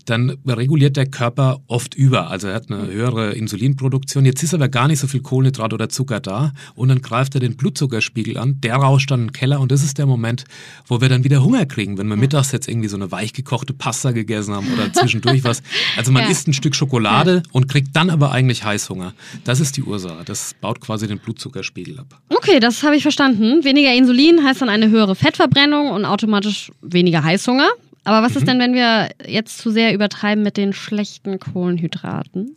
dann 0.05 0.37
reguliert 0.47 0.97
der 0.97 1.07
Körper 1.07 1.61
oft 1.67 1.95
über. 1.95 2.31
Also 2.31 2.49
er 2.49 2.55
hat 2.55 2.71
eine 2.71 2.87
höhere 2.87 3.33
Insulinproduktion. 3.33 4.25
Jetzt 4.25 4.43
ist 4.43 4.55
aber 4.55 4.69
gar 4.69 4.88
nicht 4.88 4.99
so 5.00 5.07
viel 5.07 5.21
Kohlenhydrat 5.23 5.73
oder 5.73 5.88
Zucker 5.88 6.21
da 6.21 6.52
und 6.75 6.88
dann 6.88 7.00
greift 7.02 7.35
er 7.35 7.40
den 7.40 7.57
Blutzuckerspiegel 7.57 8.37
an, 8.38 8.61
der 8.61 8.76
rauscht 8.76 9.11
dann 9.11 9.21
in 9.21 9.26
den 9.28 9.33
Keller 9.33 9.61
und 9.61 9.71
das 9.73 9.83
ist 9.83 9.99
der 9.99 10.07
Moment, 10.07 10.45
wo 10.87 11.00
wir 11.00 11.09
dann 11.09 11.25
wieder 11.25 11.42
Hunger 11.42 11.66
kriegen, 11.66 11.99
wenn 11.99 12.07
wir 12.09 12.16
mittags 12.16 12.52
jetzt 12.52 12.69
irgendwie 12.69 12.88
so 12.88 12.97
eine 12.97 13.11
weichgekochte 13.12 13.73
Pasta 13.73 14.12
gegessen 14.12 14.54
haben 14.54 14.66
oder 14.73 14.92
zwischendurch 14.92 15.45
was. 15.45 15.62
Also 15.97 16.12
man 16.12 16.23
Ja. 16.25 16.28
isst 16.30 16.49
ein 16.49 16.52
Stück 16.52 16.75
Schokolade 16.75 17.42
und 17.52 17.69
kriegt 17.69 17.95
dann 17.97 18.11
aber 18.11 18.33
eigentlich 18.33 18.64
Heißhunger. 18.64 19.14
Das 19.45 19.61
ist 19.61 19.76
die 19.76 19.83
Ursache. 19.83 20.25
Das 20.25 20.54
baut 20.61 20.80
quasi 20.80 21.07
den 21.09 21.19
Blutzuckerspiegel 21.19 21.99
ab. 22.00 22.19
Okay, 22.28 22.61
das 22.61 22.83
habe 22.83 22.97
ich 22.97 23.02
verstanden. 23.02 23.64
Weniger 23.64 23.92
Insulin 23.95 24.45
heißt 24.45 24.61
dann 24.62 24.69
eine 24.69 24.88
höhere 24.90 25.14
Fettverbrennung 25.14 25.90
und 25.90 26.04
automatisch 26.04 26.71
weniger 26.83 27.23
Heißhunger. 27.25 27.69
Aber 28.04 28.26
was 28.26 28.35
ist 28.35 28.49
denn, 28.49 28.59
wenn 28.59 28.73
wir 28.73 29.11
jetzt 29.26 29.59
zu 29.59 29.71
sehr 29.71 29.92
übertreiben 29.95 30.42
mit 30.42 30.57
den 30.57 30.73
schlechten 30.73 31.38
Kohlenhydraten? 31.38 32.57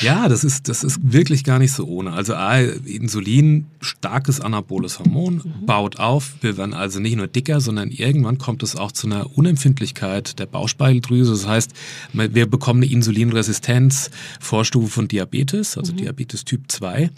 Ja, 0.00 0.28
das 0.28 0.44
ist, 0.44 0.68
das 0.68 0.82
ist 0.82 0.98
wirklich 1.02 1.44
gar 1.44 1.58
nicht 1.58 1.72
so 1.72 1.84
ohne. 1.86 2.12
Also 2.12 2.34
A, 2.34 2.58
Insulin, 2.58 3.66
starkes 3.80 4.40
anaboles 4.40 4.98
Hormon, 4.98 5.42
baut 5.66 5.98
auf. 5.98 6.34
Wir 6.40 6.56
werden 6.56 6.74
also 6.74 7.00
nicht 7.00 7.16
nur 7.16 7.26
dicker, 7.26 7.60
sondern 7.60 7.90
irgendwann 7.90 8.38
kommt 8.38 8.62
es 8.62 8.76
auch 8.76 8.92
zu 8.92 9.06
einer 9.06 9.36
Unempfindlichkeit 9.36 10.38
der 10.38 10.46
Bauchspeicheldrüse. 10.46 11.30
Das 11.32 11.46
heißt, 11.46 11.72
wir 12.14 12.46
bekommen 12.46 12.82
eine 12.82 12.90
Insulinresistenz, 12.90 14.10
Vorstufe 14.40 14.88
von 14.88 15.06
Diabetes, 15.08 15.76
also 15.76 15.92
Diabetes 15.92 16.44
Typ 16.44 16.72
2. 16.72 17.10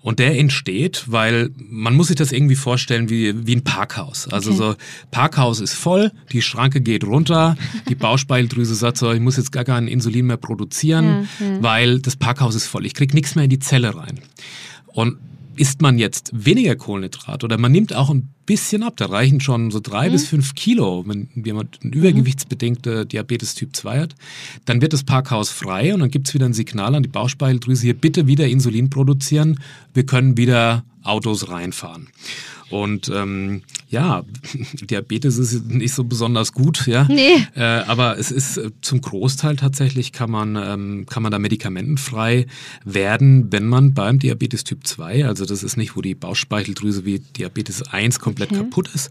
Und 0.00 0.18
der 0.20 0.38
entsteht, 0.38 1.04
weil 1.06 1.50
man 1.68 1.94
muss 1.94 2.06
sich 2.08 2.16
das 2.16 2.30
irgendwie 2.32 2.54
vorstellen 2.56 3.10
wie, 3.10 3.46
wie 3.46 3.56
ein 3.56 3.64
Parkhaus. 3.64 4.28
Also 4.28 4.46
Okay. 4.50 4.58
so, 4.58 4.74
Parkhaus 5.10 5.60
ist 5.60 5.74
voll, 5.74 6.12
die 6.30 6.40
Schranke 6.40 6.75
geht 6.80 7.04
runter, 7.04 7.56
die 7.88 7.94
Bauchspeicheldrüse 7.96 8.74
sagt 8.74 8.98
so, 8.98 9.12
ich 9.12 9.20
muss 9.20 9.36
jetzt 9.36 9.52
gar 9.52 9.64
kein 9.64 9.88
Insulin 9.88 10.26
mehr 10.26 10.36
produzieren, 10.36 11.28
Ja, 11.40 11.46
ja. 11.46 11.62
weil 11.62 12.00
das 12.00 12.16
Parkhaus 12.16 12.54
ist 12.54 12.66
voll. 12.66 12.86
Ich 12.86 12.94
krieg 12.94 13.14
nichts 13.14 13.34
mehr 13.34 13.44
in 13.44 13.50
die 13.50 13.58
Zelle 13.58 13.94
rein. 13.94 14.20
Und 14.86 15.16
isst 15.56 15.80
man 15.80 15.98
jetzt 15.98 16.30
weniger 16.34 16.76
Kohlenhydrat 16.76 17.42
oder 17.42 17.58
man 17.58 17.72
nimmt 17.72 17.94
auch 17.94 18.10
ein 18.10 18.28
bisschen 18.44 18.82
ab, 18.82 18.94
da 18.96 19.06
reichen 19.06 19.40
schon 19.40 19.70
so 19.70 19.80
drei 19.80 20.10
bis 20.10 20.28
fünf 20.28 20.54
Kilo, 20.54 21.04
wenn 21.06 21.28
jemand 21.34 21.78
einen 21.82 21.92
übergewichtsbedingte 21.92 23.06
Diabetes 23.06 23.54
Typ 23.54 23.74
2 23.74 24.00
hat, 24.00 24.14
dann 24.66 24.80
wird 24.80 24.92
das 24.92 25.02
Parkhaus 25.02 25.50
frei 25.50 25.94
und 25.94 26.00
dann 26.00 26.10
gibt's 26.10 26.34
wieder 26.34 26.46
ein 26.46 26.52
Signal 26.52 26.94
an 26.94 27.02
die 27.02 27.08
Bauchspeicheldrüse, 27.08 27.82
hier 27.82 27.94
bitte 27.94 28.26
wieder 28.26 28.46
Insulin 28.46 28.90
produzieren, 28.90 29.58
wir 29.94 30.06
können 30.06 30.36
wieder 30.36 30.84
Autos 31.06 31.48
reinfahren. 31.48 32.08
Und 32.68 33.08
ähm, 33.14 33.62
ja, 33.88 34.24
Diabetes 34.90 35.38
ist 35.38 35.66
nicht 35.66 35.94
so 35.94 36.02
besonders 36.02 36.52
gut, 36.52 36.86
ja. 36.88 37.06
Nee. 37.08 37.36
Äh, 37.54 37.62
aber 37.62 38.18
es 38.18 38.32
ist 38.32 38.56
äh, 38.56 38.70
zum 38.80 39.00
Großteil 39.00 39.54
tatsächlich 39.54 40.12
kann 40.12 40.30
man, 40.30 40.56
ähm, 40.56 41.06
kann 41.08 41.22
man 41.22 41.30
da 41.30 41.38
medikamentenfrei 41.38 42.46
werden, 42.84 43.52
wenn 43.52 43.66
man 43.68 43.94
beim 43.94 44.18
Diabetes 44.18 44.64
Typ 44.64 44.84
2, 44.84 45.26
also 45.26 45.44
das 45.44 45.62
ist 45.62 45.76
nicht, 45.76 45.96
wo 45.96 46.02
die 46.02 46.16
Bauchspeicheldrüse 46.16 47.04
wie 47.04 47.20
Diabetes 47.20 47.82
1 47.82 48.18
komplett 48.18 48.46
Okay. 48.50 48.60
kaputt 48.62 48.90
ist, 48.94 49.10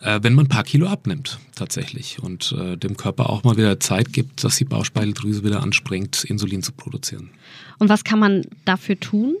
äh, 0.00 0.20
wenn 0.22 0.34
man 0.34 0.46
ein 0.46 0.48
paar 0.48 0.64
Kilo 0.64 0.86
abnimmt 0.86 1.38
tatsächlich 1.54 2.18
und 2.22 2.54
äh, 2.58 2.76
dem 2.76 2.96
Körper 2.96 3.30
auch 3.30 3.44
mal 3.44 3.56
wieder 3.56 3.78
Zeit 3.80 4.12
gibt, 4.12 4.44
dass 4.44 4.56
die 4.56 4.64
Bauchspeicheldrüse 4.64 5.44
wieder 5.44 5.62
anspringt, 5.62 6.24
Insulin 6.24 6.62
zu 6.62 6.72
produzieren. 6.72 7.30
Und 7.78 7.88
was 7.88 8.04
kann 8.04 8.18
man 8.18 8.42
dafür 8.64 8.98
tun? 8.98 9.36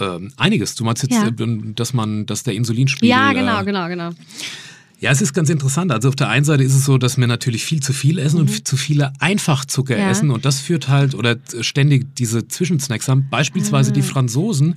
Ähm, 0.00 0.32
einiges. 0.36 0.74
Du 0.74 0.84
meinst 0.84 1.02
jetzt, 1.02 1.12
Ja. 1.14 1.26
äh, 1.28 1.72
dass 1.74 1.92
man, 1.94 2.26
dass 2.26 2.42
der 2.42 2.54
Insulinspiegel. 2.54 3.08
Ja, 3.08 3.30
äh, 3.30 3.34
genau, 3.34 3.64
genau, 3.64 3.88
genau. 3.88 4.10
Ja, 5.00 5.10
es 5.10 5.20
ist 5.20 5.34
ganz 5.34 5.50
interessant. 5.50 5.92
Also 5.92 6.08
auf 6.08 6.16
der 6.16 6.28
einen 6.30 6.44
Seite 6.46 6.62
ist 6.62 6.74
es 6.74 6.84
so, 6.86 6.96
dass 6.98 7.18
wir 7.18 7.26
natürlich 7.26 7.64
viel 7.64 7.82
zu 7.82 7.92
viel 7.92 8.18
essen 8.18 8.40
und 8.40 8.48
viel 8.50 8.64
zu 8.64 8.76
viele 8.78 9.12
Einfachzucker 9.20 9.94
Mhm. 9.96 10.00
Ja. 10.00 10.10
essen 10.10 10.30
und 10.30 10.44
das 10.46 10.60
führt 10.60 10.88
halt 10.88 11.14
oder 11.14 11.36
ständig 11.60 12.14
diese 12.16 12.48
Zwischensnacks 12.48 13.08
haben. 13.08 13.26
Beispielsweise 13.28 13.90
Ah. 13.90 13.92
die 13.92 14.02
Franzosen. 14.02 14.76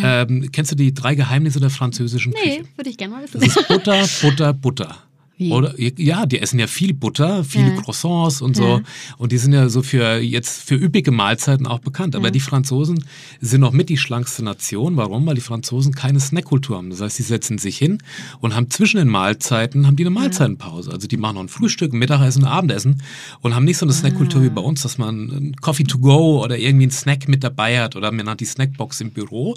Ähm, 0.00 0.48
kennst 0.52 0.70
du 0.70 0.76
die 0.76 0.94
drei 0.94 1.14
Geheimnisse 1.16 1.58
der 1.60 1.70
französischen 1.70 2.32
Nee, 2.44 2.58
Küche? 2.58 2.68
würde 2.76 2.90
ich 2.90 2.96
gerne 2.98 3.14
mal 3.14 3.22
wissen. 3.24 3.40
Das 3.40 3.56
ist 3.56 3.66
Butter, 3.68 4.06
Butter, 4.22 4.52
Butter. 4.52 4.96
Wie? 5.36 5.50
Oder, 5.50 5.74
ja, 5.78 6.26
die 6.26 6.38
essen 6.38 6.60
ja 6.60 6.66
viel 6.66 6.94
Butter, 6.94 7.42
viele 7.44 7.74
Ja. 7.74 7.80
Croissants 7.80 8.40
und 8.40 8.54
so. 8.56 8.64
Ja. 8.78 8.80
Und 9.18 9.32
die 9.32 9.38
sind 9.38 9.52
ja 9.52 9.68
so 9.68 9.82
für 9.82 10.18
jetzt 10.18 10.62
für 10.62 10.76
üppige 10.76 11.10
Mahlzeiten 11.10 11.66
auch 11.66 11.80
bekannt. 11.80 12.14
Aber 12.14 12.30
die 12.30 12.40
Franzosen 12.40 13.04
sind 13.40 13.60
noch 13.60 13.72
mit 13.72 13.88
die 13.88 13.96
schlankste 13.96 14.44
Nation. 14.44 14.96
Warum? 14.96 15.26
Weil 15.26 15.34
die 15.34 15.40
Franzosen 15.40 15.92
keine 15.94 16.20
Snackkultur 16.20 16.76
haben. 16.76 16.90
Das 16.90 17.00
heißt, 17.00 17.16
sie 17.16 17.24
setzen 17.24 17.58
sich 17.58 17.76
hin 17.78 17.98
und 18.40 18.54
haben 18.54 18.70
zwischen 18.70 18.98
den 18.98 19.08
Mahlzeiten 19.08 19.86
haben 19.86 19.96
die 19.96 20.04
eine 20.04 20.10
Mahlzeitenpause. 20.10 20.92
Also 20.92 21.08
die 21.08 21.16
machen 21.16 21.34
noch 21.34 21.42
ein 21.42 21.48
Frühstück, 21.48 21.92
ein 21.92 21.98
Mittagessen, 21.98 22.44
ein 22.44 22.50
Abendessen 22.50 23.02
und 23.40 23.54
haben 23.56 23.64
nicht 23.64 23.78
so 23.78 23.86
eine 23.86 23.92
Snackkultur 23.92 24.42
wie 24.42 24.50
bei 24.50 24.60
uns, 24.62 24.82
dass 24.82 24.98
man 24.98 25.30
ein 25.30 25.56
Coffee 25.60 25.84
to 25.84 25.98
go 25.98 26.42
oder 26.44 26.56
irgendwie 26.58 26.84
einen 26.84 26.92
Snack 26.92 27.26
mit 27.28 27.42
dabei 27.42 27.80
hat 27.80 27.96
oder 27.96 28.12
man 28.12 28.28
hat 28.28 28.40
die 28.40 28.44
Snackbox 28.44 29.00
im 29.00 29.10
Büro. 29.10 29.56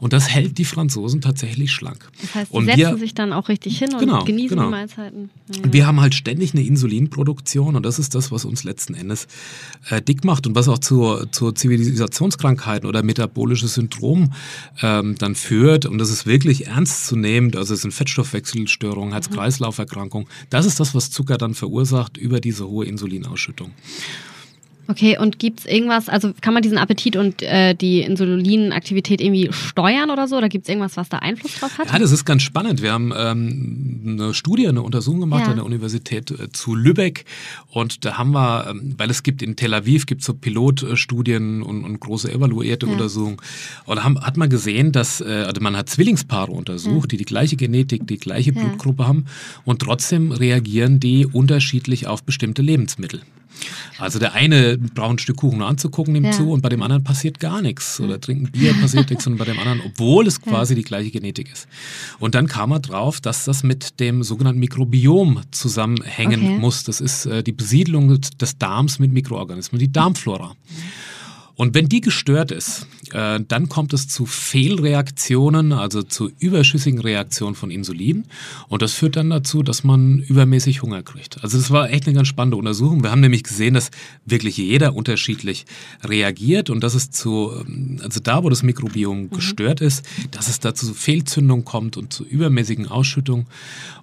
Und 0.00 0.12
das 0.12 0.28
hält 0.28 0.58
die 0.58 0.64
Franzosen 0.66 1.20
tatsächlich 1.22 1.72
schlank. 1.72 2.10
Das 2.20 2.34
heißt, 2.34 2.52
die 2.52 2.56
und 2.56 2.66
setzen 2.66 2.78
wir, 2.78 2.98
sich 2.98 3.14
dann 3.14 3.32
auch 3.32 3.48
richtig 3.48 3.78
hin 3.78 3.92
und 3.94 4.00
Genau, 4.00 4.22
genießen 4.24 4.56
genau. 4.56 4.64
die 4.68 4.70
Mahlzeiten. 4.70 5.13
Ja. 5.14 5.62
und 5.62 5.72
wir 5.72 5.86
haben 5.86 6.00
halt 6.00 6.14
ständig 6.14 6.54
eine 6.54 6.64
Insulinproduktion 6.64 7.76
und 7.76 7.84
das 7.84 7.98
ist 7.98 8.14
das, 8.14 8.32
was 8.32 8.44
uns 8.44 8.64
letzten 8.64 8.94
Endes 8.94 9.28
äh, 9.88 10.02
dick 10.02 10.24
macht 10.24 10.46
und 10.46 10.56
was 10.56 10.68
auch 10.68 10.78
zur, 10.78 11.30
zur 11.30 11.54
Zivilisationskrankheiten 11.54 12.88
oder 12.88 13.02
metabolisches 13.02 13.74
Syndrom 13.74 14.32
ähm, 14.82 15.16
dann 15.18 15.34
führt. 15.34 15.86
Und 15.86 15.98
das 15.98 16.10
ist 16.10 16.26
wirklich 16.26 16.66
ernst 16.66 17.06
zu 17.06 17.16
nehmen. 17.16 17.54
Also 17.56 17.74
es 17.74 17.82
sind 17.82 17.92
Fettstoffwechselstörungen, 17.92 19.12
Herz-Kreislauf-Erkrankungen. 19.12 20.26
Das 20.50 20.66
ist 20.66 20.80
das, 20.80 20.94
was 20.94 21.10
Zucker 21.10 21.38
dann 21.38 21.54
verursacht 21.54 22.16
über 22.16 22.40
diese 22.40 22.66
hohe 22.68 22.86
Insulinausschüttung. 22.86 23.70
Okay, 24.88 25.16
und 25.18 25.38
gibt 25.38 25.60
es 25.60 25.66
irgendwas, 25.66 26.08
also 26.08 26.32
kann 26.40 26.52
man 26.54 26.62
diesen 26.62 26.78
Appetit 26.78 27.16
und 27.16 27.42
äh, 27.42 27.74
die 27.74 28.00
Insulinaktivität 28.00 29.20
irgendwie 29.20 29.48
steuern 29.52 30.10
oder 30.10 30.28
so? 30.28 30.36
Oder 30.36 30.48
gibt 30.48 30.64
es 30.64 30.68
irgendwas, 30.68 30.96
was 30.96 31.08
da 31.08 31.18
Einfluss 31.18 31.54
drauf 31.58 31.78
hat? 31.78 31.90
Ja, 31.92 31.98
das 31.98 32.12
ist 32.12 32.24
ganz 32.24 32.42
spannend. 32.42 32.82
Wir 32.82 32.92
haben 32.92 33.12
ähm, 33.16 34.00
eine 34.20 34.34
Studie, 34.34 34.68
eine 34.68 34.82
Untersuchung 34.82 35.20
gemacht 35.20 35.44
Ja. 35.44 35.50
an 35.50 35.56
der 35.56 35.64
Universität 35.64 36.30
äh, 36.30 36.50
zu 36.52 36.74
Lübeck 36.74 37.24
und 37.68 38.04
da 38.04 38.18
haben 38.18 38.32
wir, 38.32 38.66
ähm, 38.70 38.94
weil 38.98 39.10
es 39.10 39.22
gibt 39.22 39.42
in 39.42 39.56
Tel 39.56 39.72
Aviv 39.74 40.06
gibt 40.06 40.22
so 40.22 40.34
Pilotstudien 40.34 41.62
und, 41.62 41.84
und 41.84 42.00
große 42.00 42.30
evaluierte 42.32 42.86
Ja. 42.86 42.92
Untersuchungen 42.92 43.36
und 43.86 43.96
da 43.96 44.04
haben, 44.04 44.20
hat 44.20 44.36
man 44.36 44.50
gesehen, 44.50 44.92
dass 44.92 45.20
äh, 45.20 45.44
also 45.46 45.60
man 45.60 45.76
hat 45.76 45.88
Zwillingspaare 45.88 46.52
untersucht, 46.52 47.12
die 47.12 47.16
die 47.16 47.24
gleiche 47.24 47.56
Genetik, 47.56 48.06
die 48.06 48.18
gleiche 48.18 48.52
Ja. 48.52 48.60
Blutgruppe 48.60 49.06
haben 49.06 49.26
und 49.64 49.80
trotzdem 49.80 50.32
reagieren 50.32 51.00
die 51.00 51.26
unterschiedlich 51.26 52.06
auf 52.06 52.22
bestimmte 52.22 52.62
Lebensmittel. 52.62 53.22
Also 53.98 54.18
der 54.18 54.32
eine 54.34 54.76
braucht 54.78 55.10
ein 55.12 55.18
Stück 55.18 55.36
Kuchen 55.36 55.58
nur 55.58 55.68
anzugucken, 55.68 56.12
nimmt 56.12 56.26
Ja. 56.26 56.32
zu 56.32 56.50
und 56.50 56.60
bei 56.60 56.68
dem 56.68 56.82
anderen 56.82 57.04
passiert 57.04 57.38
gar 57.40 57.62
nichts. 57.62 58.00
Oder 58.00 58.20
trinken 58.20 58.50
Bier 58.50 58.74
passiert 58.74 59.08
nichts 59.10 59.26
und 59.26 59.36
bei 59.36 59.44
dem 59.44 59.58
anderen, 59.58 59.80
obwohl 59.86 60.26
es 60.26 60.40
quasi 60.40 60.74
die 60.74 60.82
gleiche 60.82 61.10
Genetik 61.10 61.50
ist. 61.52 61.68
Und 62.18 62.34
dann 62.34 62.46
kam 62.46 62.72
er 62.72 62.80
drauf, 62.80 63.20
dass 63.20 63.44
das 63.44 63.62
mit 63.62 64.00
dem 64.00 64.22
sogenannten 64.22 64.60
Mikrobiom 64.60 65.40
zusammenhängen 65.50 66.42
Okay. 66.42 66.58
muss. 66.58 66.84
Das 66.84 67.00
ist 67.00 67.26
äh, 67.26 67.42
die 67.42 67.52
Besiedlung 67.52 68.20
des 68.20 68.58
Darms 68.58 68.98
mit 68.98 69.12
Mikroorganismen, 69.12 69.78
die 69.78 69.90
Darmflora. 69.92 70.54
Und 71.56 71.74
wenn 71.74 71.88
die 71.88 72.00
gestört 72.00 72.50
ist, 72.50 72.86
äh, 73.12 73.40
dann 73.46 73.68
kommt 73.68 73.92
es 73.92 74.08
zu 74.08 74.26
Fehlreaktionen, 74.26 75.72
also 75.72 76.02
zu 76.02 76.30
überschüssigen 76.38 77.00
Reaktionen 77.00 77.54
von 77.54 77.70
Insulin. 77.70 78.24
Und 78.68 78.82
das 78.82 78.94
führt 78.94 79.16
dann 79.16 79.30
dazu, 79.30 79.62
dass 79.62 79.84
man 79.84 80.18
übermäßig 80.18 80.82
Hunger 80.82 81.02
kriegt. 81.02 81.42
Also 81.44 81.56
das 81.56 81.70
war 81.70 81.90
echt 81.90 82.06
eine 82.06 82.16
ganz 82.16 82.28
spannende 82.28 82.56
Untersuchung. 82.56 83.02
Wir 83.02 83.12
haben 83.12 83.20
nämlich 83.20 83.44
gesehen, 83.44 83.74
dass 83.74 83.90
wirklich 84.24 84.56
jeder 84.56 84.94
unterschiedlich 84.94 85.64
reagiert 86.02 86.70
und 86.70 86.82
dass 86.82 86.94
es 86.94 87.10
zu, 87.10 87.52
also 88.02 88.20
da, 88.20 88.42
wo 88.42 88.50
das 88.50 88.62
Mikrobiom 88.62 89.30
gestört 89.30 89.80
ist, 89.80 90.04
dass 90.32 90.48
es 90.48 90.58
da 90.58 90.74
zu 90.74 90.92
Fehlzündung 90.92 91.64
kommt 91.64 91.96
und 91.96 92.12
zu 92.12 92.24
übermäßigen 92.24 92.88
Ausschüttungen. 92.88 93.46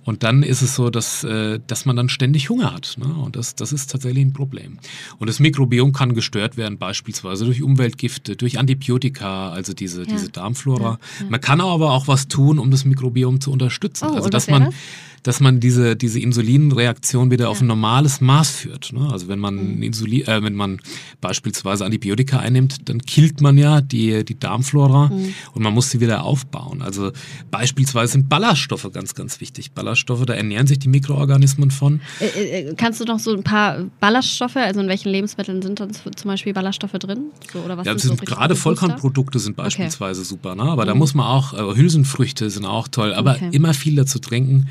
Und 0.03 0.23
dann 0.23 0.41
ist 0.41 0.61
es 0.61 0.75
so, 0.75 0.89
dass, 0.89 1.23
äh, 1.23 1.59
dass 1.67 1.85
man 1.85 1.95
dann 1.95 2.09
ständig 2.09 2.49
Hunger 2.49 2.73
hat. 2.73 2.95
Ne? 2.97 3.05
Und 3.05 3.35
das, 3.35 3.55
das 3.55 3.71
ist 3.71 3.91
tatsächlich 3.91 4.25
ein 4.25 4.33
Problem. 4.33 4.79
Und 5.19 5.29
das 5.29 5.39
Mikrobiom 5.39 5.93
kann 5.93 6.15
gestört 6.15 6.57
werden, 6.57 6.77
beispielsweise 6.77 7.40
durch 7.45 7.61
Umweltgifte, 7.61 8.35
durch 8.35 8.59
Antibiotika, 8.59 9.51
also 9.51 9.73
diese, 9.73 10.05
diese 10.05 10.29
Darmflora. 10.29 10.99
Man 11.29 11.41
kann 11.41 11.61
aber 11.61 11.91
auch 11.91 12.07
was 12.07 12.27
tun, 12.27 12.59
um 12.59 12.71
das 12.71 12.85
Mikrobiom 12.85 13.41
zu 13.41 13.51
unterstützen. 13.51 14.07
Oh, 14.09 14.15
also 14.15 14.29
dass 14.29 14.47
man 14.47 14.65
das? 14.65 14.73
Dass 15.23 15.39
man 15.39 15.59
diese, 15.59 15.95
diese 15.95 16.19
Insulinreaktion 16.19 17.29
wieder 17.31 17.45
ja. 17.45 17.49
auf 17.49 17.61
ein 17.61 17.67
normales 17.67 18.21
Maß 18.21 18.49
führt. 18.49 18.91
Ne? 18.93 19.09
Also 19.11 19.27
wenn 19.27 19.39
man 19.39 19.75
mhm. 19.75 19.83
Insulin, 19.83 20.27
äh, 20.27 20.43
wenn 20.43 20.55
man 20.55 20.79
beispielsweise 21.19 21.85
Antibiotika 21.85 22.39
einnimmt, 22.39 22.89
dann 22.89 23.01
killt 23.01 23.41
man 23.41 23.57
ja 23.57 23.81
die, 23.81 24.25
die 24.25 24.39
Darmflora 24.39 25.07
mhm. 25.07 25.33
und 25.53 25.63
man 25.63 25.73
muss 25.73 25.91
sie 25.91 25.99
wieder 25.99 26.23
aufbauen. 26.23 26.81
Also 26.81 27.11
beispielsweise 27.51 28.13
sind 28.13 28.29
Ballaststoffe 28.29 28.89
ganz, 28.93 29.13
ganz 29.13 29.39
wichtig. 29.41 29.71
Ballaststoffe, 29.71 30.25
da 30.25 30.33
ernähren 30.33 30.67
sich 30.67 30.79
die 30.79 30.89
Mikroorganismen 30.89 31.71
von. 31.71 32.01
Äh, 32.19 32.69
äh, 32.69 32.75
kannst 32.75 32.99
du 32.99 33.05
noch 33.05 33.19
so 33.19 33.35
ein 33.35 33.43
paar 33.43 33.85
Ballaststoffe, 33.99 34.55
also 34.55 34.79
in 34.79 34.87
welchen 34.87 35.09
Lebensmitteln 35.09 35.61
sind 35.61 35.79
dann 35.79 35.91
zum 35.93 36.29
Beispiel 36.29 36.53
Ballaststoffe 36.53 36.93
drin? 36.93 37.25
So, 37.51 37.59
oder 37.59 37.77
was 37.77 37.85
ja, 37.85 37.97
sind 37.97 38.17
so 38.19 38.25
gerade 38.25 38.55
Vollkornprodukte 38.55 39.39
sind 39.39 39.55
beispielsweise 39.55 40.21
okay. 40.21 40.29
super, 40.29 40.55
ne? 40.55 40.63
aber 40.63 40.83
mhm. 40.83 40.87
da 40.87 40.95
muss 40.95 41.13
man 41.13 41.27
auch, 41.27 41.53
äh, 41.53 41.75
Hülsenfrüchte 41.75 42.49
sind 42.49 42.65
auch 42.65 42.87
toll, 42.87 43.13
aber 43.13 43.35
okay. 43.35 43.49
immer 43.51 43.73
viel 43.73 43.95
dazu 43.95 44.19
trinken, 44.19 44.67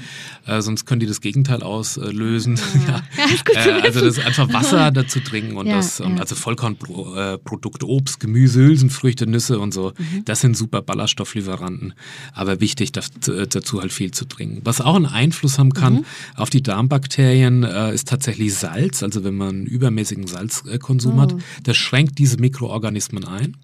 äh, 0.47 0.61
sonst 0.63 0.87
können 0.87 1.01
die 1.01 1.07
das 1.07 1.21
Gegenteil 1.21 1.63
auslösen. 1.63 2.59
Ja. 2.87 3.03
ja. 3.55 3.67
ja 3.67 3.79
äh, 3.79 3.83
also 3.83 4.01
das 4.01 4.19
ist 4.19 4.27
einfach 4.27 4.53
Wasser 4.53 4.91
dazu 4.91 5.21
trinken 5.21 5.57
und 5.57 5.69
das, 5.69 6.01
und 6.01 6.21
also 6.21 6.35
Vollkornprodukte, 6.35 7.87
Obst, 7.87 8.21
Gemüse, 8.21 8.61
Hülsenfrüchte, 8.61 9.27
Nüsse 9.27 9.59
und 9.59 9.73
so, 9.73 9.93
mhm. 9.97 10.25
das 10.25 10.41
sind 10.41 10.57
super 10.57 10.83
Ballaststofflieferanten, 10.83 11.95
aber 12.33 12.61
wichtig 12.61 12.93
dazu 12.93 13.81
halt 13.81 13.93
viel 13.93 14.11
zu 14.11 14.25
trinken. 14.25 14.61
Was 14.65 14.81
auch 14.81 14.97
einen 14.97 15.07
Einfluss 15.07 15.59
haben 15.59 15.73
kann 15.73 15.95
mhm. 15.95 16.05
auf 16.37 16.51
die 16.51 16.63
Darmbakterien, 16.63 17.65
äh, 17.65 17.95
ist 17.95 18.09
tatsächlich 18.09 18.55
Salz, 18.55 19.03
also 19.03 19.25
wenn 19.25 19.37
man 19.37 19.67
übermäßigen 19.67 20.27
Salzkonsum 20.27 21.19
oh. 21.19 21.23
hat, 21.23 21.35
das 21.65 21.77
schränkt 21.77 22.19
diese 22.19 22.39
Mikroorganismen 22.39 23.25
ein. 23.25 23.57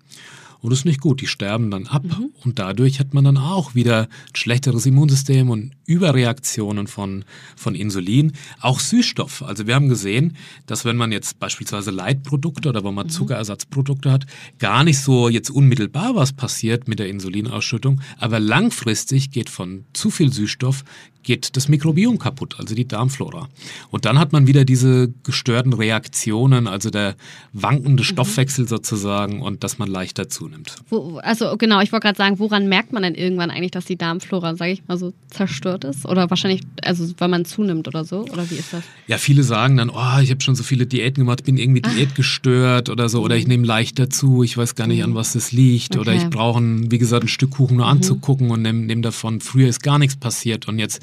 Und 0.61 0.71
das 0.71 0.81
ist 0.81 0.85
nicht 0.85 1.01
gut. 1.01 1.21
Die 1.21 1.27
sterben 1.27 1.71
dann 1.71 1.87
ab. 1.87 2.05
Mhm. 2.05 2.31
Und 2.45 2.59
dadurch 2.59 2.99
hat 3.01 3.15
man 3.15 3.25
dann 3.25 3.37
auch 3.37 3.75
wieder 3.75 4.03
ein 4.03 4.35
schlechteres 4.35 4.87
Immunsystem 4.87 5.51
und 5.51 5.73
Überreaktionen 5.87 6.87
von, 6.87 7.25
von 7.57 7.75
Insulin. 7.75 8.33
Auch 8.61 8.81
Süßstoff. 8.81 9.43
Also 9.43 9.67
wir 9.67 9.75
haben 9.75 9.89
gesehen, 9.89 10.37
dass 10.67 10.85
wenn 10.85 10.97
man 10.97 11.13
jetzt 11.13 11.39
beispielsweise 11.39 11.91
Leitprodukte 11.91 12.69
oder 12.69 12.85
wenn 12.85 12.95
man 12.95 13.07
mhm. 13.07 13.11
Zuckerersatzprodukte 13.11 14.11
hat, 14.11 14.27
gar 14.59 14.85
nicht 14.85 14.99
so 14.99 15.29
jetzt 15.29 15.51
unmittelbar 15.51 16.15
was 16.15 16.33
passiert 16.33 16.89
mit 16.89 16.99
der 16.99 17.09
Insulinausschüttung. 17.09 18.01
Aber 18.19 18.41
langfristig 18.41 19.31
geht 19.31 19.51
von 19.51 19.85
zu 19.93 20.11
viel 20.11 20.33
Süßstoff 20.33 20.85
geht 21.27 21.57
das 21.57 21.69
Mikrobiom 21.69 22.19
kaputt, 22.19 22.57
also 22.59 22.75
die 22.75 22.89
Darmflora. 22.89 23.49
Und 23.91 24.07
dann 24.07 24.19
hat 24.19 24.33
man 24.33 24.47
wieder 24.47 24.65
diese 24.65 25.13
gestörten 25.25 25.75
Reaktionen, 25.75 26.67
also 26.67 26.89
der 26.89 27.17
wankende 27.53 28.03
mhm. 28.03 28.07
Stoffwechsel 28.07 28.67
sozusagen 28.67 29.43
und 29.43 29.65
dass 29.65 29.79
man 29.79 29.91
leichter 29.91 30.29
zunimmt. 30.29 30.77
Wo, 30.89 31.19
also 31.19 31.57
genau, 31.57 31.81
ich 31.81 31.93
wollte 31.93 32.05
gerade 32.05 32.17
sagen, 32.17 32.39
woran 32.39 32.69
merkt 32.69 32.93
man 32.93 33.03
denn 33.03 33.15
irgendwann 33.15 33.51
eigentlich, 33.51 33.73
dass 33.73 33.85
die 33.85 33.97
Darmflora, 33.97 34.57
sage 34.57 34.73
ich 34.73 34.87
mal 34.87 34.97
so, 34.97 35.13
zerstört 35.29 35.85
ist? 35.85 36.07
Oder 36.07 36.31
wahrscheinlich, 36.31 36.63
also 36.83 37.13
weil 37.19 37.29
man 37.29 37.45
zunimmt 37.45 37.89
oder 37.89 38.05
so? 38.05 38.21
Oder 38.21 38.49
wie 38.51 38.55
ist 38.55 38.73
das? 38.73 38.85
Ja, 39.09 39.19
viele 39.19 39.43
sagen 39.43 39.77
dann, 39.77 39.91
oh, 39.91 40.21
ich 40.23 40.31
habe 40.31 40.41
schon 40.41 40.55
so 40.55 40.63
viele 40.63 40.87
Diäten 40.87 41.23
gemacht, 41.23 41.45
bin 41.45 41.59
irgendwie 41.59 41.83
ah. 41.85 41.91
diätgestört 41.91 42.89
oder 42.89 43.09
so, 43.09 43.23
oder 43.23 43.37
ich 43.37 43.45
mhm. 43.45 43.51
nehme 43.51 43.67
leichter 43.67 44.09
zu, 44.09 44.45
ich 44.45 44.57
weiß 44.57 44.77
gar 44.77 44.87
nicht, 44.87 45.03
an 45.03 45.11
mhm. 45.11 45.15
was 45.17 45.33
das 45.33 45.51
liegt, 45.51 45.97
okay. 45.97 46.01
oder 46.01 46.15
ich 46.15 46.31
brauche, 46.31 46.63
wie 46.63 46.99
gesagt, 46.99 47.25
ein 47.25 47.29
Stück 47.29 47.51
Kuchen 47.51 47.79
nur 47.79 47.87
mhm. 47.87 47.93
anzugucken 47.93 48.51
und 48.51 48.63
nehme 48.63 48.87
nehm 48.87 49.03
davon, 49.03 49.41
früher 49.41 49.69
ist 49.69 49.83
gar 49.83 49.99
nichts 49.99 50.15
passiert 50.17 50.69
und 50.69 50.79
jetzt 50.79 51.03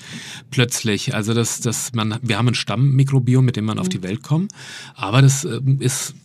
plötzlich. 0.52 1.14
Also 1.14 1.34
das, 1.34 1.60
das 1.62 1.94
man, 1.94 2.20
wir 2.22 2.38
haben 2.38 2.48
ein 2.48 2.56
Stammmikrobiom, 2.56 3.44
mit 3.44 3.56
dem 3.56 3.66
man 3.66 3.80
auf 3.80 3.90
die 3.90 4.04
Welt 4.04 4.24
kommt, 4.24 4.52
aber 4.96 5.22
das 5.22 5.46
ähm, 5.46 5.80
ist 5.80 6.16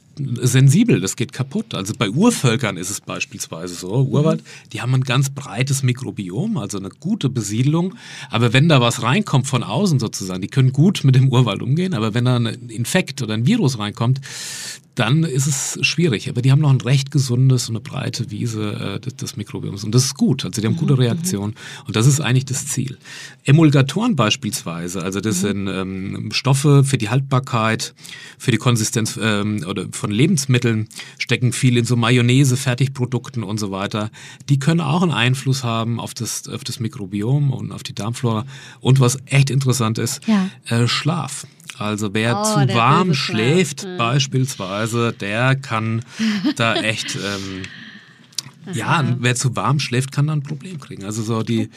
sensibel, 0.43 1.01
das 1.01 1.17
geht 1.17 1.33
kaputt. 1.33 1.75
Also 1.75 1.95
bei 1.97 2.11
Urvölkern 2.11 2.77
ist 2.77 2.91
es 2.91 3.01
beispielsweise 3.01 3.75
so, 3.75 4.03
Urwald, 4.03 4.43
die 4.73 4.81
haben 4.81 4.95
ein 4.95 5.03
ganz 5.03 5.31
breites 5.31 5.83
Mikrobiom, 5.83 6.57
also 6.57 6.79
eine 6.79 6.91
gute 6.91 7.29
Besiedelung. 7.29 7.95
Aber 8.31 8.53
wenn 8.53 8.69
da 8.69 8.81
was 8.81 9.03
reinkommt 9.03 9.47
von 9.47 9.63
außen 9.63 9.99
sozusagen, 9.99 10.43
die 10.43 10.49
können 10.49 10.73
gut 10.73 11.05
mit 11.05 11.15
dem 11.15 11.29
Urwald 11.29 11.63
umgehen, 11.63 11.95
aber 11.95 12.15
wenn 12.15 12.25
da 12.25 12.37
ein 12.37 12.47
Infekt 12.69 13.23
oder 13.23 13.35
ein 13.35 13.47
Virus 13.47 13.79
reinkommt, 13.79 14.21
dann 14.99 15.23
ist 15.23 15.47
es 15.47 15.79
schwierig. 15.87 16.29
Aber 16.29 16.43
die 16.43 16.51
haben 16.51 16.61
noch 16.61 16.71
ein 16.71 16.81
recht 16.81 17.11
gesundes 17.11 17.69
und 17.69 17.77
eine 17.77 17.81
breite 17.83 18.31
Wiese 18.31 19.01
äh, 19.05 19.17
des 19.17 19.37
Mikrobioms. 19.37 19.85
Und 19.85 19.95
das 19.95 20.05
ist 20.05 20.15
gut. 20.15 20.45
Also 20.45 20.61
die 20.61 20.67
haben 20.67 20.77
gute 20.77 20.95
mhm, 20.95 21.01
Reaktionen. 21.01 21.55
Und 21.87 21.95
das 21.95 22.07
ist 22.07 22.21
eigentlich 22.21 22.47
das 22.47 22.67
Ziel. 22.67 22.99
Emulgatoren 23.45 24.17
beispielsweise, 24.17 25.03
also 25.03 25.21
das 25.21 25.43
mhm. 25.43 25.47
sind 25.47 25.69
ähm, 25.69 26.29
Stoffe 26.33 26.83
für 26.83 26.99
die 26.99 27.11
Haltbarkeit, 27.11 27.95
für 28.39 28.51
die 28.51 28.57
Konsistenz 28.57 29.19
ähm, 29.23 29.65
oder 29.69 29.87
von 29.93 30.08
Lebensmitteln, 30.11 30.89
stecken 31.19 31.53
viel 31.53 31.77
in 31.77 31.85
so 31.85 31.97
Mayonnaise, 31.97 32.57
Fertigprodukten 32.57 33.43
und 33.43 33.59
so 33.59 33.71
weiter. 33.71 34.11
Die 34.49 34.59
können 34.59 34.81
auch 34.81 35.03
einen 35.03 35.13
Einfluss 35.13 35.65
haben 35.65 36.01
auf 36.01 36.15
das, 36.15 36.49
auf 36.49 36.65
das 36.65 36.81
Mikrobiom 36.81 37.53
und 37.53 37.73
auf 37.73 37.83
die 37.83 37.95
Darmflora. 37.95 38.45
Und 38.81 39.01
was 39.01 39.19
echt 39.27 39.51
interessant 39.51 39.99
ist, 39.99 40.27
ja. 40.27 40.49
äh, 40.67 40.87
Schlaf. 40.87 41.47
Also 41.79 42.13
wer 42.13 42.41
oh, 42.41 42.45
zu 42.45 42.75
warm 42.75 43.15
schläft 43.15 43.85
ja. 43.85 43.97
beispielsweise, 43.97 45.13
der 45.13 45.57
kann 45.57 46.03
da 46.57 46.75
echt... 46.83 47.17
Ähm, 47.17 47.63
ja, 48.75 49.03
wer 49.21 49.35
zu 49.35 49.57
warm 49.57 49.81
schläft, 49.81 50.13
kann 50.13 50.27
dann 50.27 50.41
ein 50.41 50.43
Problem 50.43 50.79
kriegen. 50.79 51.05
Also 51.05 51.23
so 51.23 51.43
die, 51.43 51.71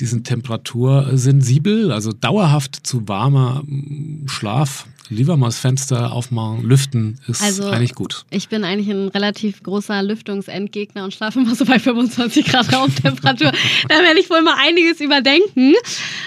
die 0.00 0.06
sind 0.06 0.26
temperatursensibel, 0.26 1.92
also 1.92 2.12
dauerhaft 2.12 2.84
zu 2.84 3.06
warmer 3.08 3.62
mm, 3.64 4.26
Schlaf 4.26 4.86
lieber 5.12 5.36
mal 5.36 5.46
das 5.46 5.58
Fenster 5.58 6.12
aufmachen, 6.12 6.64
lüften 6.64 7.18
ist 7.28 7.42
also, 7.42 7.68
eigentlich 7.68 7.94
gut. 7.94 8.24
Ich 8.30 8.48
bin 8.48 8.64
eigentlich 8.64 8.88
ein 8.88 9.08
relativ 9.08 9.62
großer 9.62 10.02
Lüftungsendgegner 10.02 11.04
und 11.04 11.14
schlafe 11.14 11.40
immer 11.40 11.54
so 11.54 11.64
bei 11.64 11.78
25 11.78 12.46
Grad 12.46 12.72
Raumtemperatur. 12.72 13.52
da 13.88 13.94
werde 13.96 14.20
ich 14.20 14.30
wohl 14.30 14.42
mal 14.42 14.56
einiges 14.58 15.00
überdenken. 15.00 15.74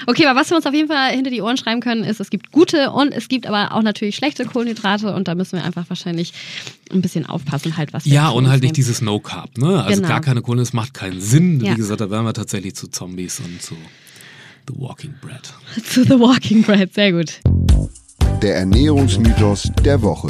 Okay, 0.07 0.25
aber 0.25 0.39
was 0.39 0.49
wir 0.49 0.57
uns 0.57 0.65
auf 0.65 0.73
jeden 0.73 0.87
Fall 0.87 1.11
hinter 1.11 1.31
die 1.31 1.41
Ohren 1.41 1.57
schreiben 1.57 1.81
können, 1.81 2.03
ist, 2.03 2.19
es 2.19 2.29
gibt 2.29 2.51
gute 2.51 2.91
und 2.91 3.11
es 3.11 3.27
gibt 3.27 3.47
aber 3.47 3.73
auch 3.73 3.81
natürlich 3.81 4.15
schlechte 4.15 4.45
Kohlenhydrate 4.45 5.13
und 5.13 5.27
da 5.27 5.35
müssen 5.35 5.57
wir 5.57 5.65
einfach 5.65 5.89
wahrscheinlich 5.89 6.33
ein 6.91 7.01
bisschen 7.01 7.25
aufpassen, 7.25 7.77
halt 7.77 7.93
was 7.93 8.05
wir 8.05 8.13
Ja, 8.13 8.29
und 8.29 8.47
halt 8.47 8.61
nicht 8.61 8.77
dieses 8.77 9.01
No 9.01 9.19
Carb, 9.19 9.57
ne? 9.57 9.83
Also 9.83 9.97
genau. 9.97 10.07
gar 10.07 10.21
keine 10.21 10.41
Kohlenhydrate 10.41 10.75
macht 10.75 10.93
keinen 10.93 11.21
Sinn. 11.21 11.59
Ja. 11.59 11.71
Wie 11.71 11.75
gesagt, 11.75 12.01
da 12.01 12.09
werden 12.09 12.25
wir 12.25 12.33
tatsächlich 12.33 12.75
zu 12.75 12.87
Zombies 12.87 13.39
und 13.39 13.61
zu 13.61 13.75
The 14.67 14.73
Walking 14.79 15.13
Bread. 15.21 15.53
zu 15.85 16.03
The 16.03 16.19
Walking 16.19 16.63
Bread, 16.63 16.93
sehr 16.93 17.11
gut. 17.11 17.39
Der 18.45 18.57
Ernährungsmythos 18.57 19.71
der 19.83 20.03
Woche. 20.03 20.27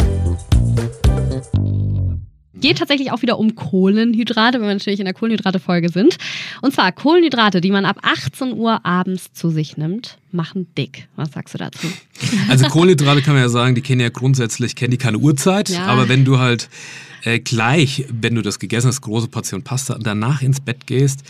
Geht 2.54 2.78
tatsächlich 2.78 3.12
auch 3.12 3.22
wieder 3.22 3.38
um 3.38 3.56
Kohlenhydrate, 3.56 4.62
wenn 4.62 4.68
wir 4.68 4.74
natürlich 4.74 5.02
in 5.02 5.06
der 5.06 5.14
Kohlenhydrate-Folge 5.14 5.90
sind. 5.90 6.16
Und 6.62 6.74
zwar 6.74 6.94
Kohlenhydrate, 6.94 7.60
die 7.60 7.72
man 7.72 7.84
ab 7.84 7.98
18 8.04 8.54
Uhr 8.54 8.86
abends 8.86 9.34
zu 9.34 9.50
sich 9.50 9.76
nimmt, 9.76 10.18
machen 10.32 10.68
dick. 10.78 11.10
Was 11.18 11.34
sagst 11.34 11.56
du 11.56 11.58
dazu? 11.58 11.88
Also 12.48 12.68
Kohlenhydrate 12.68 13.22
kann 13.22 13.34
man 13.34 13.44
ja 13.44 13.50
sagen, 13.50 13.76
die 13.76 13.82
kennen 13.82 14.00
ja 14.00 14.08
grundsätzlich, 14.08 14.78
kennen 14.78 14.92
die 14.92 14.98
keine 14.98 15.18
Uhrzeit. 15.18 15.68
Ja. 15.68 15.88
Aber 15.88 16.08
wenn 16.08 16.24
du 16.24 16.40
halt 16.40 16.70
äh, 17.26 17.40
gleich, 17.40 18.06
wenn 18.10 18.34
du 18.34 18.42
das 18.42 18.60
gegessen 18.60 18.88
hast, 18.88 19.02
große 19.02 19.28
Portion 19.28 19.62
Pasta, 19.62 19.98
danach 20.00 20.42
ins 20.42 20.62
Bett 20.62 20.88
gehst, 20.88 21.26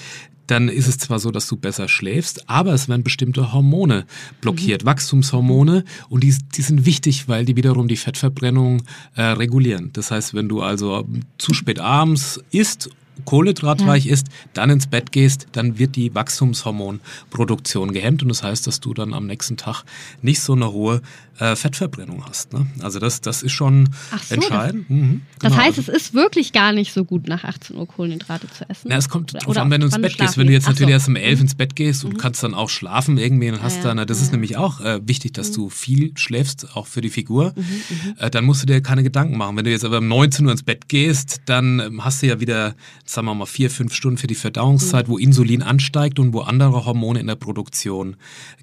dann 0.48 0.70
ist 0.70 0.88
es 0.88 0.98
zwar 0.98 1.20
so, 1.20 1.32
dass 1.32 1.48
du 1.48 1.58
besser 1.58 1.88
schläfst, 1.88 2.50
aber 2.50 2.74
es 2.74 2.88
werden 2.88 3.04
bestimmte 3.04 3.54
Hormone 3.54 4.06
blockiert, 4.42 4.84
mhm. 4.84 4.88
Wachstumshormone, 4.88 5.84
und 6.10 6.24
die, 6.24 6.36
die 6.56 6.62
sind 6.62 6.86
wichtig, 6.86 7.28
weil 7.28 7.46
die 7.46 7.56
wiederum 7.56 7.88
die 7.88 7.98
Fettverbrennung 7.98 8.84
äh, 9.16 9.24
regulieren. 9.24 9.92
Das 9.94 10.12
heißt, 10.12 10.34
wenn 10.34 10.50
du 10.50 10.62
also 10.62 11.06
zu 11.38 11.54
spät 11.54 11.80
abends 11.80 12.40
isst 12.52 12.90
kohlenhydratreich 13.24 14.06
ja. 14.06 14.14
ist, 14.14 14.28
dann 14.54 14.70
ins 14.70 14.88
Bett 14.88 15.12
gehst, 15.12 15.48
dann 15.54 15.80
wird 15.80 15.96
die 15.96 16.14
Wachstumshormonproduktion 16.14 17.94
gehemmt 17.94 18.24
und 18.24 18.30
das 18.30 18.44
heißt, 18.44 18.68
dass 18.68 18.82
du 18.82 18.94
dann 18.94 19.14
am 19.14 19.28
nächsten 19.28 19.56
Tag 19.56 19.84
nicht 20.22 20.42
so 20.42 20.54
eine 20.54 20.72
hohe 20.72 21.02
äh, 21.40 21.56
Fettverbrennung 21.56 22.26
hast. 22.26 22.54
Ne? 22.54 22.66
Also 22.80 23.00
das, 23.00 23.22
das 23.22 23.44
ist 23.44 23.52
schon 23.52 23.90
so, 24.28 24.36
entscheidend. 24.36 24.86
Das, 24.90 24.98
mhm, 24.98 25.02
genau. 25.02 25.22
das 25.40 25.58
heißt, 25.58 25.78
es 25.78 25.88
ist 25.90 26.14
wirklich 26.14 26.54
gar 26.54 26.72
nicht 26.72 26.94
so 26.94 27.04
gut, 27.04 27.28
nach 27.28 27.44
18 27.44 27.76
Uhr 27.76 27.88
Kohlenhydrate 27.88 28.48
zu 28.50 28.70
essen. 28.70 28.88
Na, 28.90 28.96
es 28.96 29.10
kommt 29.10 29.34
drauf 29.34 29.58
an, 29.58 29.70
wenn 29.70 29.82
du 29.82 29.88
ins 29.88 30.00
Bett 30.00 30.18
gehst. 30.18 30.38
Wenn 30.38 30.48
du 30.48 30.54
jetzt 30.54 30.68
natürlich 30.68 30.90
so. 30.90 30.94
erst 30.94 31.08
um 31.10 31.16
11 31.16 31.42
ins 31.42 31.56
Bett 31.56 31.76
gehst 31.76 32.06
und 32.06 32.14
mhm. 32.14 32.18
kannst 32.18 32.44
dann 32.44 32.54
auch 32.54 32.70
schlafen 32.70 33.18
irgendwie 33.18 33.50
und 33.50 33.62
hast 33.62 33.78
ja, 33.78 33.94
dann, 33.94 34.08
das 34.08 34.20
ja. 34.20 34.26
ist 34.26 34.32
nämlich 34.32 34.58
auch 34.58 34.80
äh, 34.82 35.02
wichtig, 35.06 35.34
dass 35.34 35.50
mhm. 35.50 35.56
du 35.56 35.70
viel 35.70 36.12
schläfst, 36.16 36.76
auch 36.76 36.88
für 36.88 37.02
die 37.02 37.10
Figur, 37.10 37.54
mhm, 37.56 37.64
mhm. 37.64 38.16
äh, 38.18 38.30
dann 38.30 38.46
musst 38.46 38.62
du 38.62 38.66
dir 38.66 38.82
keine 38.82 39.04
Gedanken 39.04 39.38
machen. 39.38 39.58
Wenn 39.58 39.66
du 39.66 39.72
jetzt 39.72 39.84
aber 39.84 39.98
um 39.98 40.08
19 40.08 40.46
Uhr 40.46 40.52
ins 40.52 40.64
Bett 40.64 40.88
gehst, 40.88 41.42
dann 41.46 41.80
ähm, 41.80 42.06
hast 42.06 42.22
du 42.22 42.28
ja 42.28 42.40
wieder, 42.40 42.76
sagen 43.06 43.28
wir 43.28 43.36
mal, 43.36 43.46
vier, 43.46 43.70
fünf 43.70 43.94
Stunden 43.94 44.18
für 44.18 44.28
die 44.28 44.36
Verdauungszeit, 44.36 45.08
mhm. 45.08 45.12
wo 45.12 45.18
Insulin 45.18 45.64
ansteigt 45.64 46.20
und 46.20 46.34
wo 46.34 46.42
andere 46.42 46.86
Hormone 46.86 47.20
in 47.20 47.28
der 47.28 47.36
Produktion 47.36 48.16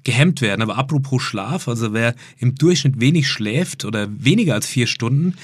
gehemmt 0.03 0.41
werden. 0.41 0.61
Aber 0.61 0.77
apropos 0.77 1.21
Schlaf, 1.21 1.67
also 1.67 1.93
wer 1.93 2.15
im 2.37 2.55
Durchschnitt 2.63 2.99
wenig 3.01 3.27
schläft 3.27 3.83
oder 3.85 4.07
weniger 4.17 4.53
als 4.53 4.65
vier 4.65 4.87
Stunden, 4.87 5.35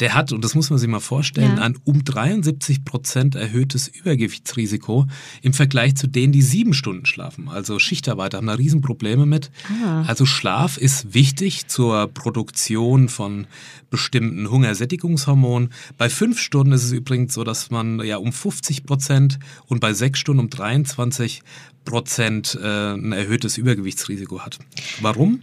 der 0.00 0.14
hat, 0.14 0.32
und 0.32 0.44
das 0.44 0.54
muss 0.54 0.70
man 0.70 0.78
sich 0.78 0.88
mal 0.88 1.00
vorstellen, 1.00 1.56
Ja. 1.56 1.62
ein 1.64 1.76
um 1.84 2.04
73 2.04 2.84
Prozent 2.84 3.34
erhöhtes 3.34 3.88
Übergewichtsrisiko 3.88 5.06
im 5.42 5.52
Vergleich 5.52 5.96
zu 5.96 6.06
denen, 6.06 6.32
die 6.32 6.42
sieben 6.42 6.72
Stunden 6.72 7.04
schlafen. 7.04 7.48
Also 7.48 7.80
Schichtarbeiter 7.80 8.36
haben 8.38 8.46
da 8.46 8.54
Riesenprobleme 8.54 9.26
mit. 9.26 9.50
Ah. 9.84 10.02
Also 10.06 10.24
Schlaf 10.24 10.76
ist 10.78 11.14
wichtig 11.14 11.66
zur 11.66 12.06
Produktion 12.08 13.08
von 13.08 13.48
bestimmten 13.90 14.48
Hungersättigungshormonen. 14.48 15.70
Bei 15.96 16.08
fünf 16.08 16.38
Stunden 16.38 16.72
ist 16.72 16.84
es 16.84 16.92
übrigens 16.92 17.34
so, 17.34 17.42
dass 17.42 17.70
man 17.70 18.00
ja 18.04 18.18
um 18.18 18.32
50 18.32 18.84
Prozent 18.84 19.40
und 19.66 19.80
bei 19.80 19.92
sechs 19.94 20.20
Stunden 20.20 20.40
um 20.40 20.50
23 20.50 21.42
Prozent 21.84 22.56
äh, 22.62 22.92
ein 22.94 23.12
erhöhtes 23.12 23.58
Übergewichtsrisiko 23.58 24.40
hat. 24.40 24.58
Warum? 25.00 25.40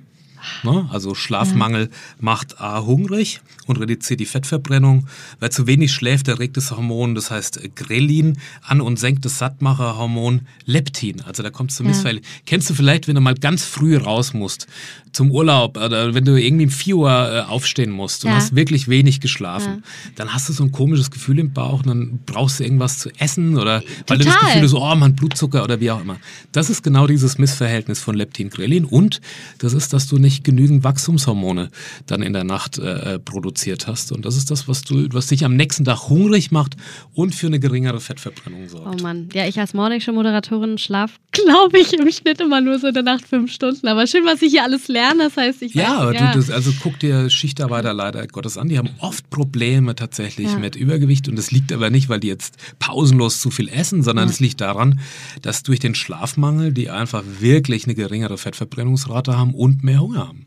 Ne? 0.63 0.88
Also 0.91 1.15
Schlafmangel 1.15 1.89
macht 2.19 2.60
A 2.60 2.81
hungrig 2.86 3.41
und 3.67 3.77
reduziert 3.79 4.19
die 4.19 4.25
Fettverbrennung. 4.25 5.08
Wer 5.39 5.51
zu 5.51 5.67
wenig 5.67 5.91
schläft, 5.93 6.27
der 6.27 6.39
regt 6.39 6.58
das 6.58 6.71
Hormon, 6.71 7.15
das 7.15 7.31
heißt 7.31 7.63
äh, 7.63 7.69
Grelin, 7.75 8.38
an 8.63 8.81
und 8.81 8.97
senkt 8.99 9.25
das 9.25 9.38
Sattmacherhormon 9.39 10.41
Leptin. 10.65 11.21
Also 11.21 11.43
da 11.43 11.49
kommt 11.49 11.71
es 11.71 11.77
zum 11.77 11.86
Ja. 11.86 11.91
Missverhältnis. 11.91 12.27
Kennst 12.45 12.69
du 12.69 12.73
vielleicht, 12.73 13.08
wenn 13.08 13.15
du 13.15 13.21
mal 13.21 13.36
ganz 13.36 13.63
früh 13.65 13.97
raus 13.97 14.34
musst 14.34 14.67
zum 15.12 15.31
Urlaub 15.31 15.77
oder 15.77 16.13
wenn 16.13 16.25
du 16.25 16.36
irgendwie 16.36 16.65
um 16.65 16.71
4 16.71 16.97
Uhr 16.97 17.10
äh, 17.47 17.49
aufstehen 17.49 17.89
musst 17.91 18.25
und 18.25 18.31
Ja. 18.31 18.36
hast 18.38 18.55
wirklich 18.55 18.88
wenig 18.89 19.21
geschlafen, 19.21 19.84
dann 20.15 20.34
hast 20.34 20.49
du 20.49 20.53
so 20.53 20.63
ein 20.63 20.71
komisches 20.73 21.10
Gefühl 21.10 21.39
im 21.39 21.53
Bauch 21.53 21.79
und 21.79 21.88
dann 21.88 22.19
brauchst 22.25 22.60
du 22.60 22.63
irgendwas 22.65 22.99
zu 22.99 23.10
essen 23.17 23.58
oder 23.58 23.81
weil 24.08 24.17
du 24.17 24.25
das 24.25 24.34
Total. 24.34 24.49
Gefühl 24.62 24.63
hast, 24.63 24.73
oh, 24.73 24.95
man 24.95 25.15
Blutzucker 25.15 25.63
oder 25.63 25.79
wie 25.79 25.89
auch 25.91 26.01
immer. 26.01 26.17
Das 26.51 26.69
ist 26.69 26.84
genau 26.84 27.08
dieses 27.08 27.38
Missverhältnis 27.38 28.01
von 28.01 28.15
Leptin-Grelin 28.15 28.84
und 28.84 29.21
das 29.60 29.71
ist, 29.73 29.93
dass 29.93 30.08
du 30.08 30.17
nicht 30.17 30.34
genügend 30.43 30.83
Wachstumshormone 30.83 31.69
dann 32.05 32.21
in 32.21 32.33
der 32.33 32.43
Nacht 32.43 32.77
äh, 32.77 33.19
produziert 33.19 33.87
hast 33.87 34.11
und 34.11 34.25
das 34.25 34.35
ist 34.37 34.51
das, 34.51 34.67
was 34.67 34.81
du, 34.83 35.07
was 35.11 35.27
dich 35.27 35.45
am 35.45 35.55
nächsten 35.55 35.85
Tag 35.85 36.09
hungrig 36.09 36.51
macht 36.51 36.75
und 37.13 37.33
für 37.35 37.47
eine 37.47 37.59
geringere 37.59 37.99
Fettverbrennung 37.99 38.67
sorgt. 38.69 38.99
Oh 38.99 39.03
Mann, 39.03 39.29
ja, 39.33 39.45
ich 39.47 39.59
als 39.59 39.73
Morningshow 39.73 40.11
Moderatorin 40.11 40.77
schlaf, 40.77 41.11
glaube 41.31 41.79
ich, 41.79 41.93
im 41.93 42.09
Schnitt 42.11 42.39
immer 42.41 42.61
nur 42.61 42.79
so 42.79 42.87
in 42.87 42.93
der 42.93 43.03
Nacht 43.03 43.27
fünf 43.27 43.51
Stunden. 43.51 43.87
Aber 43.87 44.07
schön, 44.07 44.25
was 44.25 44.41
ich 44.41 44.51
hier 44.51 44.63
alles 44.63 44.87
lerne. 44.87 45.23
Das 45.23 45.37
heißt, 45.37 45.61
ich 45.61 45.73
Ja, 45.73 46.07
weiß, 46.07 46.15
ja. 46.15 46.31
du, 46.31 46.37
das, 46.39 46.49
also 46.49 46.71
guck 46.81 46.99
dir 46.99 47.29
Schichtarbeiter 47.29 47.93
leider 47.93 48.25
Gottes 48.27 48.57
an, 48.57 48.69
die 48.69 48.77
haben 48.77 48.89
oft 48.99 49.29
Probleme 49.29 49.95
tatsächlich 49.95 50.51
Ja. 50.51 50.59
mit 50.59 50.75
Übergewicht 50.75 51.27
und 51.27 51.35
das 51.37 51.51
liegt 51.51 51.71
aber 51.73 51.89
nicht, 51.89 52.09
weil 52.09 52.19
die 52.19 52.27
jetzt 52.27 52.55
pausenlos 52.79 53.39
zu 53.39 53.51
viel 53.51 53.67
essen, 53.69 54.03
sondern 54.03 54.29
es 54.29 54.39
liegt 54.39 54.61
daran, 54.61 54.99
dass 55.41 55.63
durch 55.63 55.79
den 55.79 55.95
Schlafmangel 55.95 56.71
die 56.73 56.89
einfach 56.89 57.23
wirklich 57.39 57.85
eine 57.85 57.95
geringere 57.95 58.37
Fettverbrennungsrate 58.37 59.37
haben 59.37 59.53
und 59.53 59.83
mehr 59.83 59.99
Hunger 59.99 60.14
haben. 60.15 60.45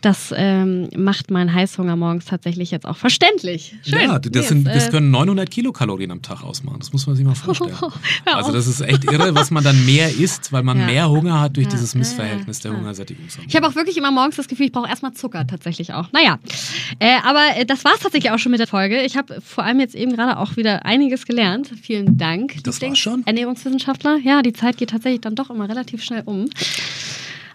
Das 0.00 0.32
ähm, 0.36 0.88
macht 0.96 1.30
meinen 1.30 1.52
Heißhunger 1.52 1.96
morgens 1.96 2.26
tatsächlich 2.26 2.70
jetzt 2.70 2.86
auch 2.86 2.96
verständlich. 2.96 3.74
Schön. 3.84 4.00
Ja, 4.00 4.18
das, 4.18 4.48
sind, 4.48 4.66
das 4.66 4.88
äh, 4.88 4.90
können 4.90 5.10
900 5.10 5.50
Kilokalorien 5.50 6.10
am 6.10 6.22
Tag 6.22 6.42
ausmachen. 6.42 6.78
Das 6.78 6.92
muss 6.92 7.06
man 7.06 7.16
sich 7.16 7.24
mal 7.24 7.34
vorstellen. 7.34 7.74
Hör 7.80 8.36
also 8.36 8.52
das 8.52 8.66
ist 8.66 8.80
echt 8.80 9.04
irre, 9.04 9.34
was 9.34 9.50
man 9.50 9.64
dann 9.64 9.84
mehr 9.86 10.08
isst, 10.14 10.52
weil 10.52 10.62
man 10.62 10.78
Ja. 10.78 10.86
mehr 10.86 11.10
Hunger 11.10 11.40
hat 11.40 11.56
durch 11.56 11.66
Ja, 11.66 11.72
dieses 11.72 11.94
Missverhältnis 11.94 12.58
ja, 12.58 12.62
der 12.64 12.72
ja. 12.72 12.78
Hungersättigungshormone. 12.78 13.48
Ich 13.48 13.56
habe 13.56 13.66
auch 13.66 13.74
wirklich 13.74 13.96
immer 13.96 14.10
morgens 14.10 14.36
das 14.36 14.48
Gefühl, 14.48 14.66
ich 14.66 14.72
brauche 14.72 14.88
erstmal 14.88 15.14
Zucker 15.14 15.46
tatsächlich 15.46 15.92
auch. 15.92 16.12
Naja, 16.12 16.38
äh, 17.00 17.16
aber 17.24 17.56
äh, 17.56 17.66
das 17.66 17.84
war 17.84 17.92
es 17.94 18.00
tatsächlich 18.00 18.30
auch 18.30 18.38
schon 18.38 18.52
mit 18.52 18.60
der 18.60 18.68
Folge. 18.68 19.02
Ich 19.02 19.16
habe 19.16 19.40
vor 19.40 19.64
allem 19.64 19.80
jetzt 19.80 19.94
eben 19.94 20.14
gerade 20.14 20.38
auch 20.38 20.56
wieder 20.56 20.84
einiges 20.86 21.26
gelernt. 21.26 21.72
Vielen 21.82 22.16
Dank. 22.18 22.62
Das 22.62 22.80
war's 22.80 22.98
schon? 22.98 23.22
Ernährungswissenschaftler. 23.26 24.18
Ja, 24.22 24.42
die 24.42 24.52
Zeit 24.52 24.76
geht 24.76 24.90
tatsächlich 24.90 25.22
dann 25.22 25.34
doch 25.34 25.50
immer 25.50 25.68
relativ 25.68 26.04
schnell 26.04 26.22
um. 26.24 26.48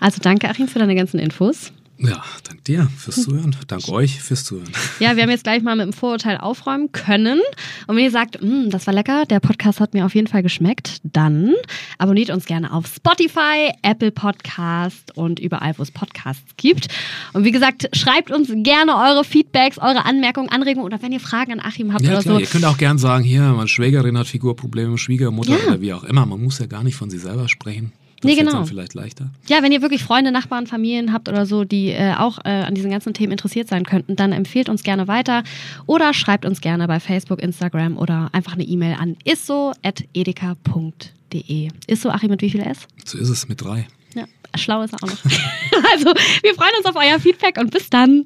Also 0.04 0.20
danke, 0.22 0.50
Achim, 0.50 0.68
für 0.68 0.80
deine 0.80 0.96
ganzen 0.96 1.18
Infos. 1.18 1.72
Ja, 1.98 2.22
dank 2.46 2.62
dir 2.66 2.90
fürs 2.98 3.22
Zuhören. 3.24 3.56
Dank 3.68 3.88
euch 3.88 4.20
fürs 4.20 4.44
Zuhören. 4.44 4.68
Ja, 5.00 5.16
wir 5.16 5.24
haben 5.24 5.30
jetzt 5.30 5.46
gleich 5.46 5.64
mal 5.64 5.78
mit 5.78 5.86
dem 5.86 5.94
Vorurteil 5.94 6.36
aufräumen 6.38 6.92
können. 6.92 7.40
Und 7.88 7.96
wenn 7.96 8.04
ihr 8.04 8.12
sagt, 8.12 8.42
"Mm, 8.42 8.70
das 8.70 8.86
war 8.88 8.94
lecker, 8.94 9.24
der 9.26 9.40
Podcast 9.40 9.80
hat 9.80 9.94
mir 9.94 10.06
auf 10.06 10.14
jeden 10.14 10.28
Fall 10.28 10.44
geschmeckt, 10.44 11.00
dann 11.04 11.54
abonniert 12.00 12.32
uns 12.32 12.46
gerne 12.46 12.74
auf 12.74 12.88
Spotify, 12.88 13.72
Apple 13.84 14.12
Podcast 14.12 15.16
und 15.16 15.40
überall, 15.40 15.78
wo 15.78 15.84
es 15.84 15.92
Podcasts 15.92 16.44
gibt. 16.58 16.88
Und 17.32 17.46
wie 17.46 17.52
gesagt, 17.52 17.88
schreibt 17.96 18.32
uns 18.32 18.50
gerne 18.54 18.98
eure 18.98 19.24
Feedbacks, 19.24 19.78
eure 19.78 20.04
Anmerkungen, 20.04 20.50
Anregungen 20.50 20.86
oder 20.86 21.02
wenn 21.02 21.14
ihr 21.14 21.22
Fragen 21.22 21.54
an 21.54 21.60
Achim 21.62 21.94
habt 21.94 22.04
Ja, 22.04 22.14
oder 22.14 22.22
klar. 22.24 22.36
so. 22.36 22.42
Ihr 22.42 22.48
könnt 22.48 22.66
auch 22.66 22.78
gern 22.78 22.98
sagen, 22.98 23.24
hier, 23.24 23.44
meine 23.44 23.70
Schwägerin 23.70 24.18
hat 24.18 24.28
Figurprobleme, 24.28 24.98
Schwiegermutter 24.98 25.52
Ja. 25.58 25.68
oder 25.68 25.80
wie 25.80 25.94
auch 25.94 26.04
immer. 26.04 26.26
Man 26.26 26.42
muss 26.44 26.60
ja 26.60 26.66
gar 26.66 26.84
nicht 26.84 26.96
von 26.96 27.10
sich 27.10 27.22
selber 27.22 27.48
sprechen. 27.48 27.94
Das 28.24 28.32
Nee, 28.32 28.38
genau. 28.38 28.54
dann 28.54 28.66
vielleicht 28.66 28.94
leichter. 28.94 29.30
Ja, 29.48 29.62
wenn 29.62 29.74
ihr 29.74 29.82
wirklich 29.82 30.02
Freunde, 30.02 30.32
Nachbarn, 30.32 30.66
Familien 30.66 31.12
habt 31.12 31.28
oder 31.28 31.46
so, 31.46 31.66
die 31.66 31.90
äh, 31.90 32.14
auch 32.18 32.38
äh, 32.46 32.50
an 32.50 32.74
diesen 32.74 32.90
ganzen 32.90 33.14
Themen 33.14 33.34
interessiert 33.34 33.68
sein 33.68 33.84
könnten, 33.86 34.16
dann 34.16 34.32
empfehlt 34.32 34.70
uns 34.70 34.84
gerne 34.84 35.10
weiter 35.10 35.44
oder 35.88 36.14
schreibt 36.14 36.46
uns 36.46 36.62
gerne 36.62 36.88
bei 36.88 37.02
Facebook, 37.02 37.42
Instagram 37.42 37.98
oder 37.98 38.30
einfach 38.32 38.54
eine 38.54 38.64
E-Mail 38.64 38.96
an 38.98 39.18
isso.edeka.de. 39.26 41.68
Isso, 41.88 42.10
Achim, 42.10 42.30
mit 42.30 42.42
wie 42.42 42.50
viel 42.50 42.62
S? 42.62 42.88
So 43.04 43.18
ist 43.18 43.28
es 43.28 43.50
mit 43.50 43.62
drei. 43.62 43.88
Ja, 44.16 44.24
schlau 44.56 44.84
ist 44.84 44.94
er 44.94 45.04
auch 45.04 45.10
noch. 45.10 45.26
also, 45.92 46.14
wir 46.42 46.54
freuen 46.56 46.72
uns 46.78 46.86
auf 46.86 46.96
euer 46.96 47.20
Feedback 47.20 47.58
und 47.58 47.72
bis 47.72 47.90
dann. 47.90 48.26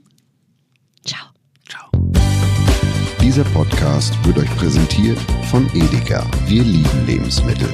Ciao. 1.04 1.26
Ciao. 1.68 1.90
Dieser 3.20 3.46
Podcast 3.46 4.14
wird 4.26 4.38
euch 4.38 4.56
präsentiert 4.58 5.18
von 5.50 5.68
Edeka. 5.74 6.24
Wir 6.46 6.62
lieben 6.64 7.08
Lebensmittel. 7.08 7.74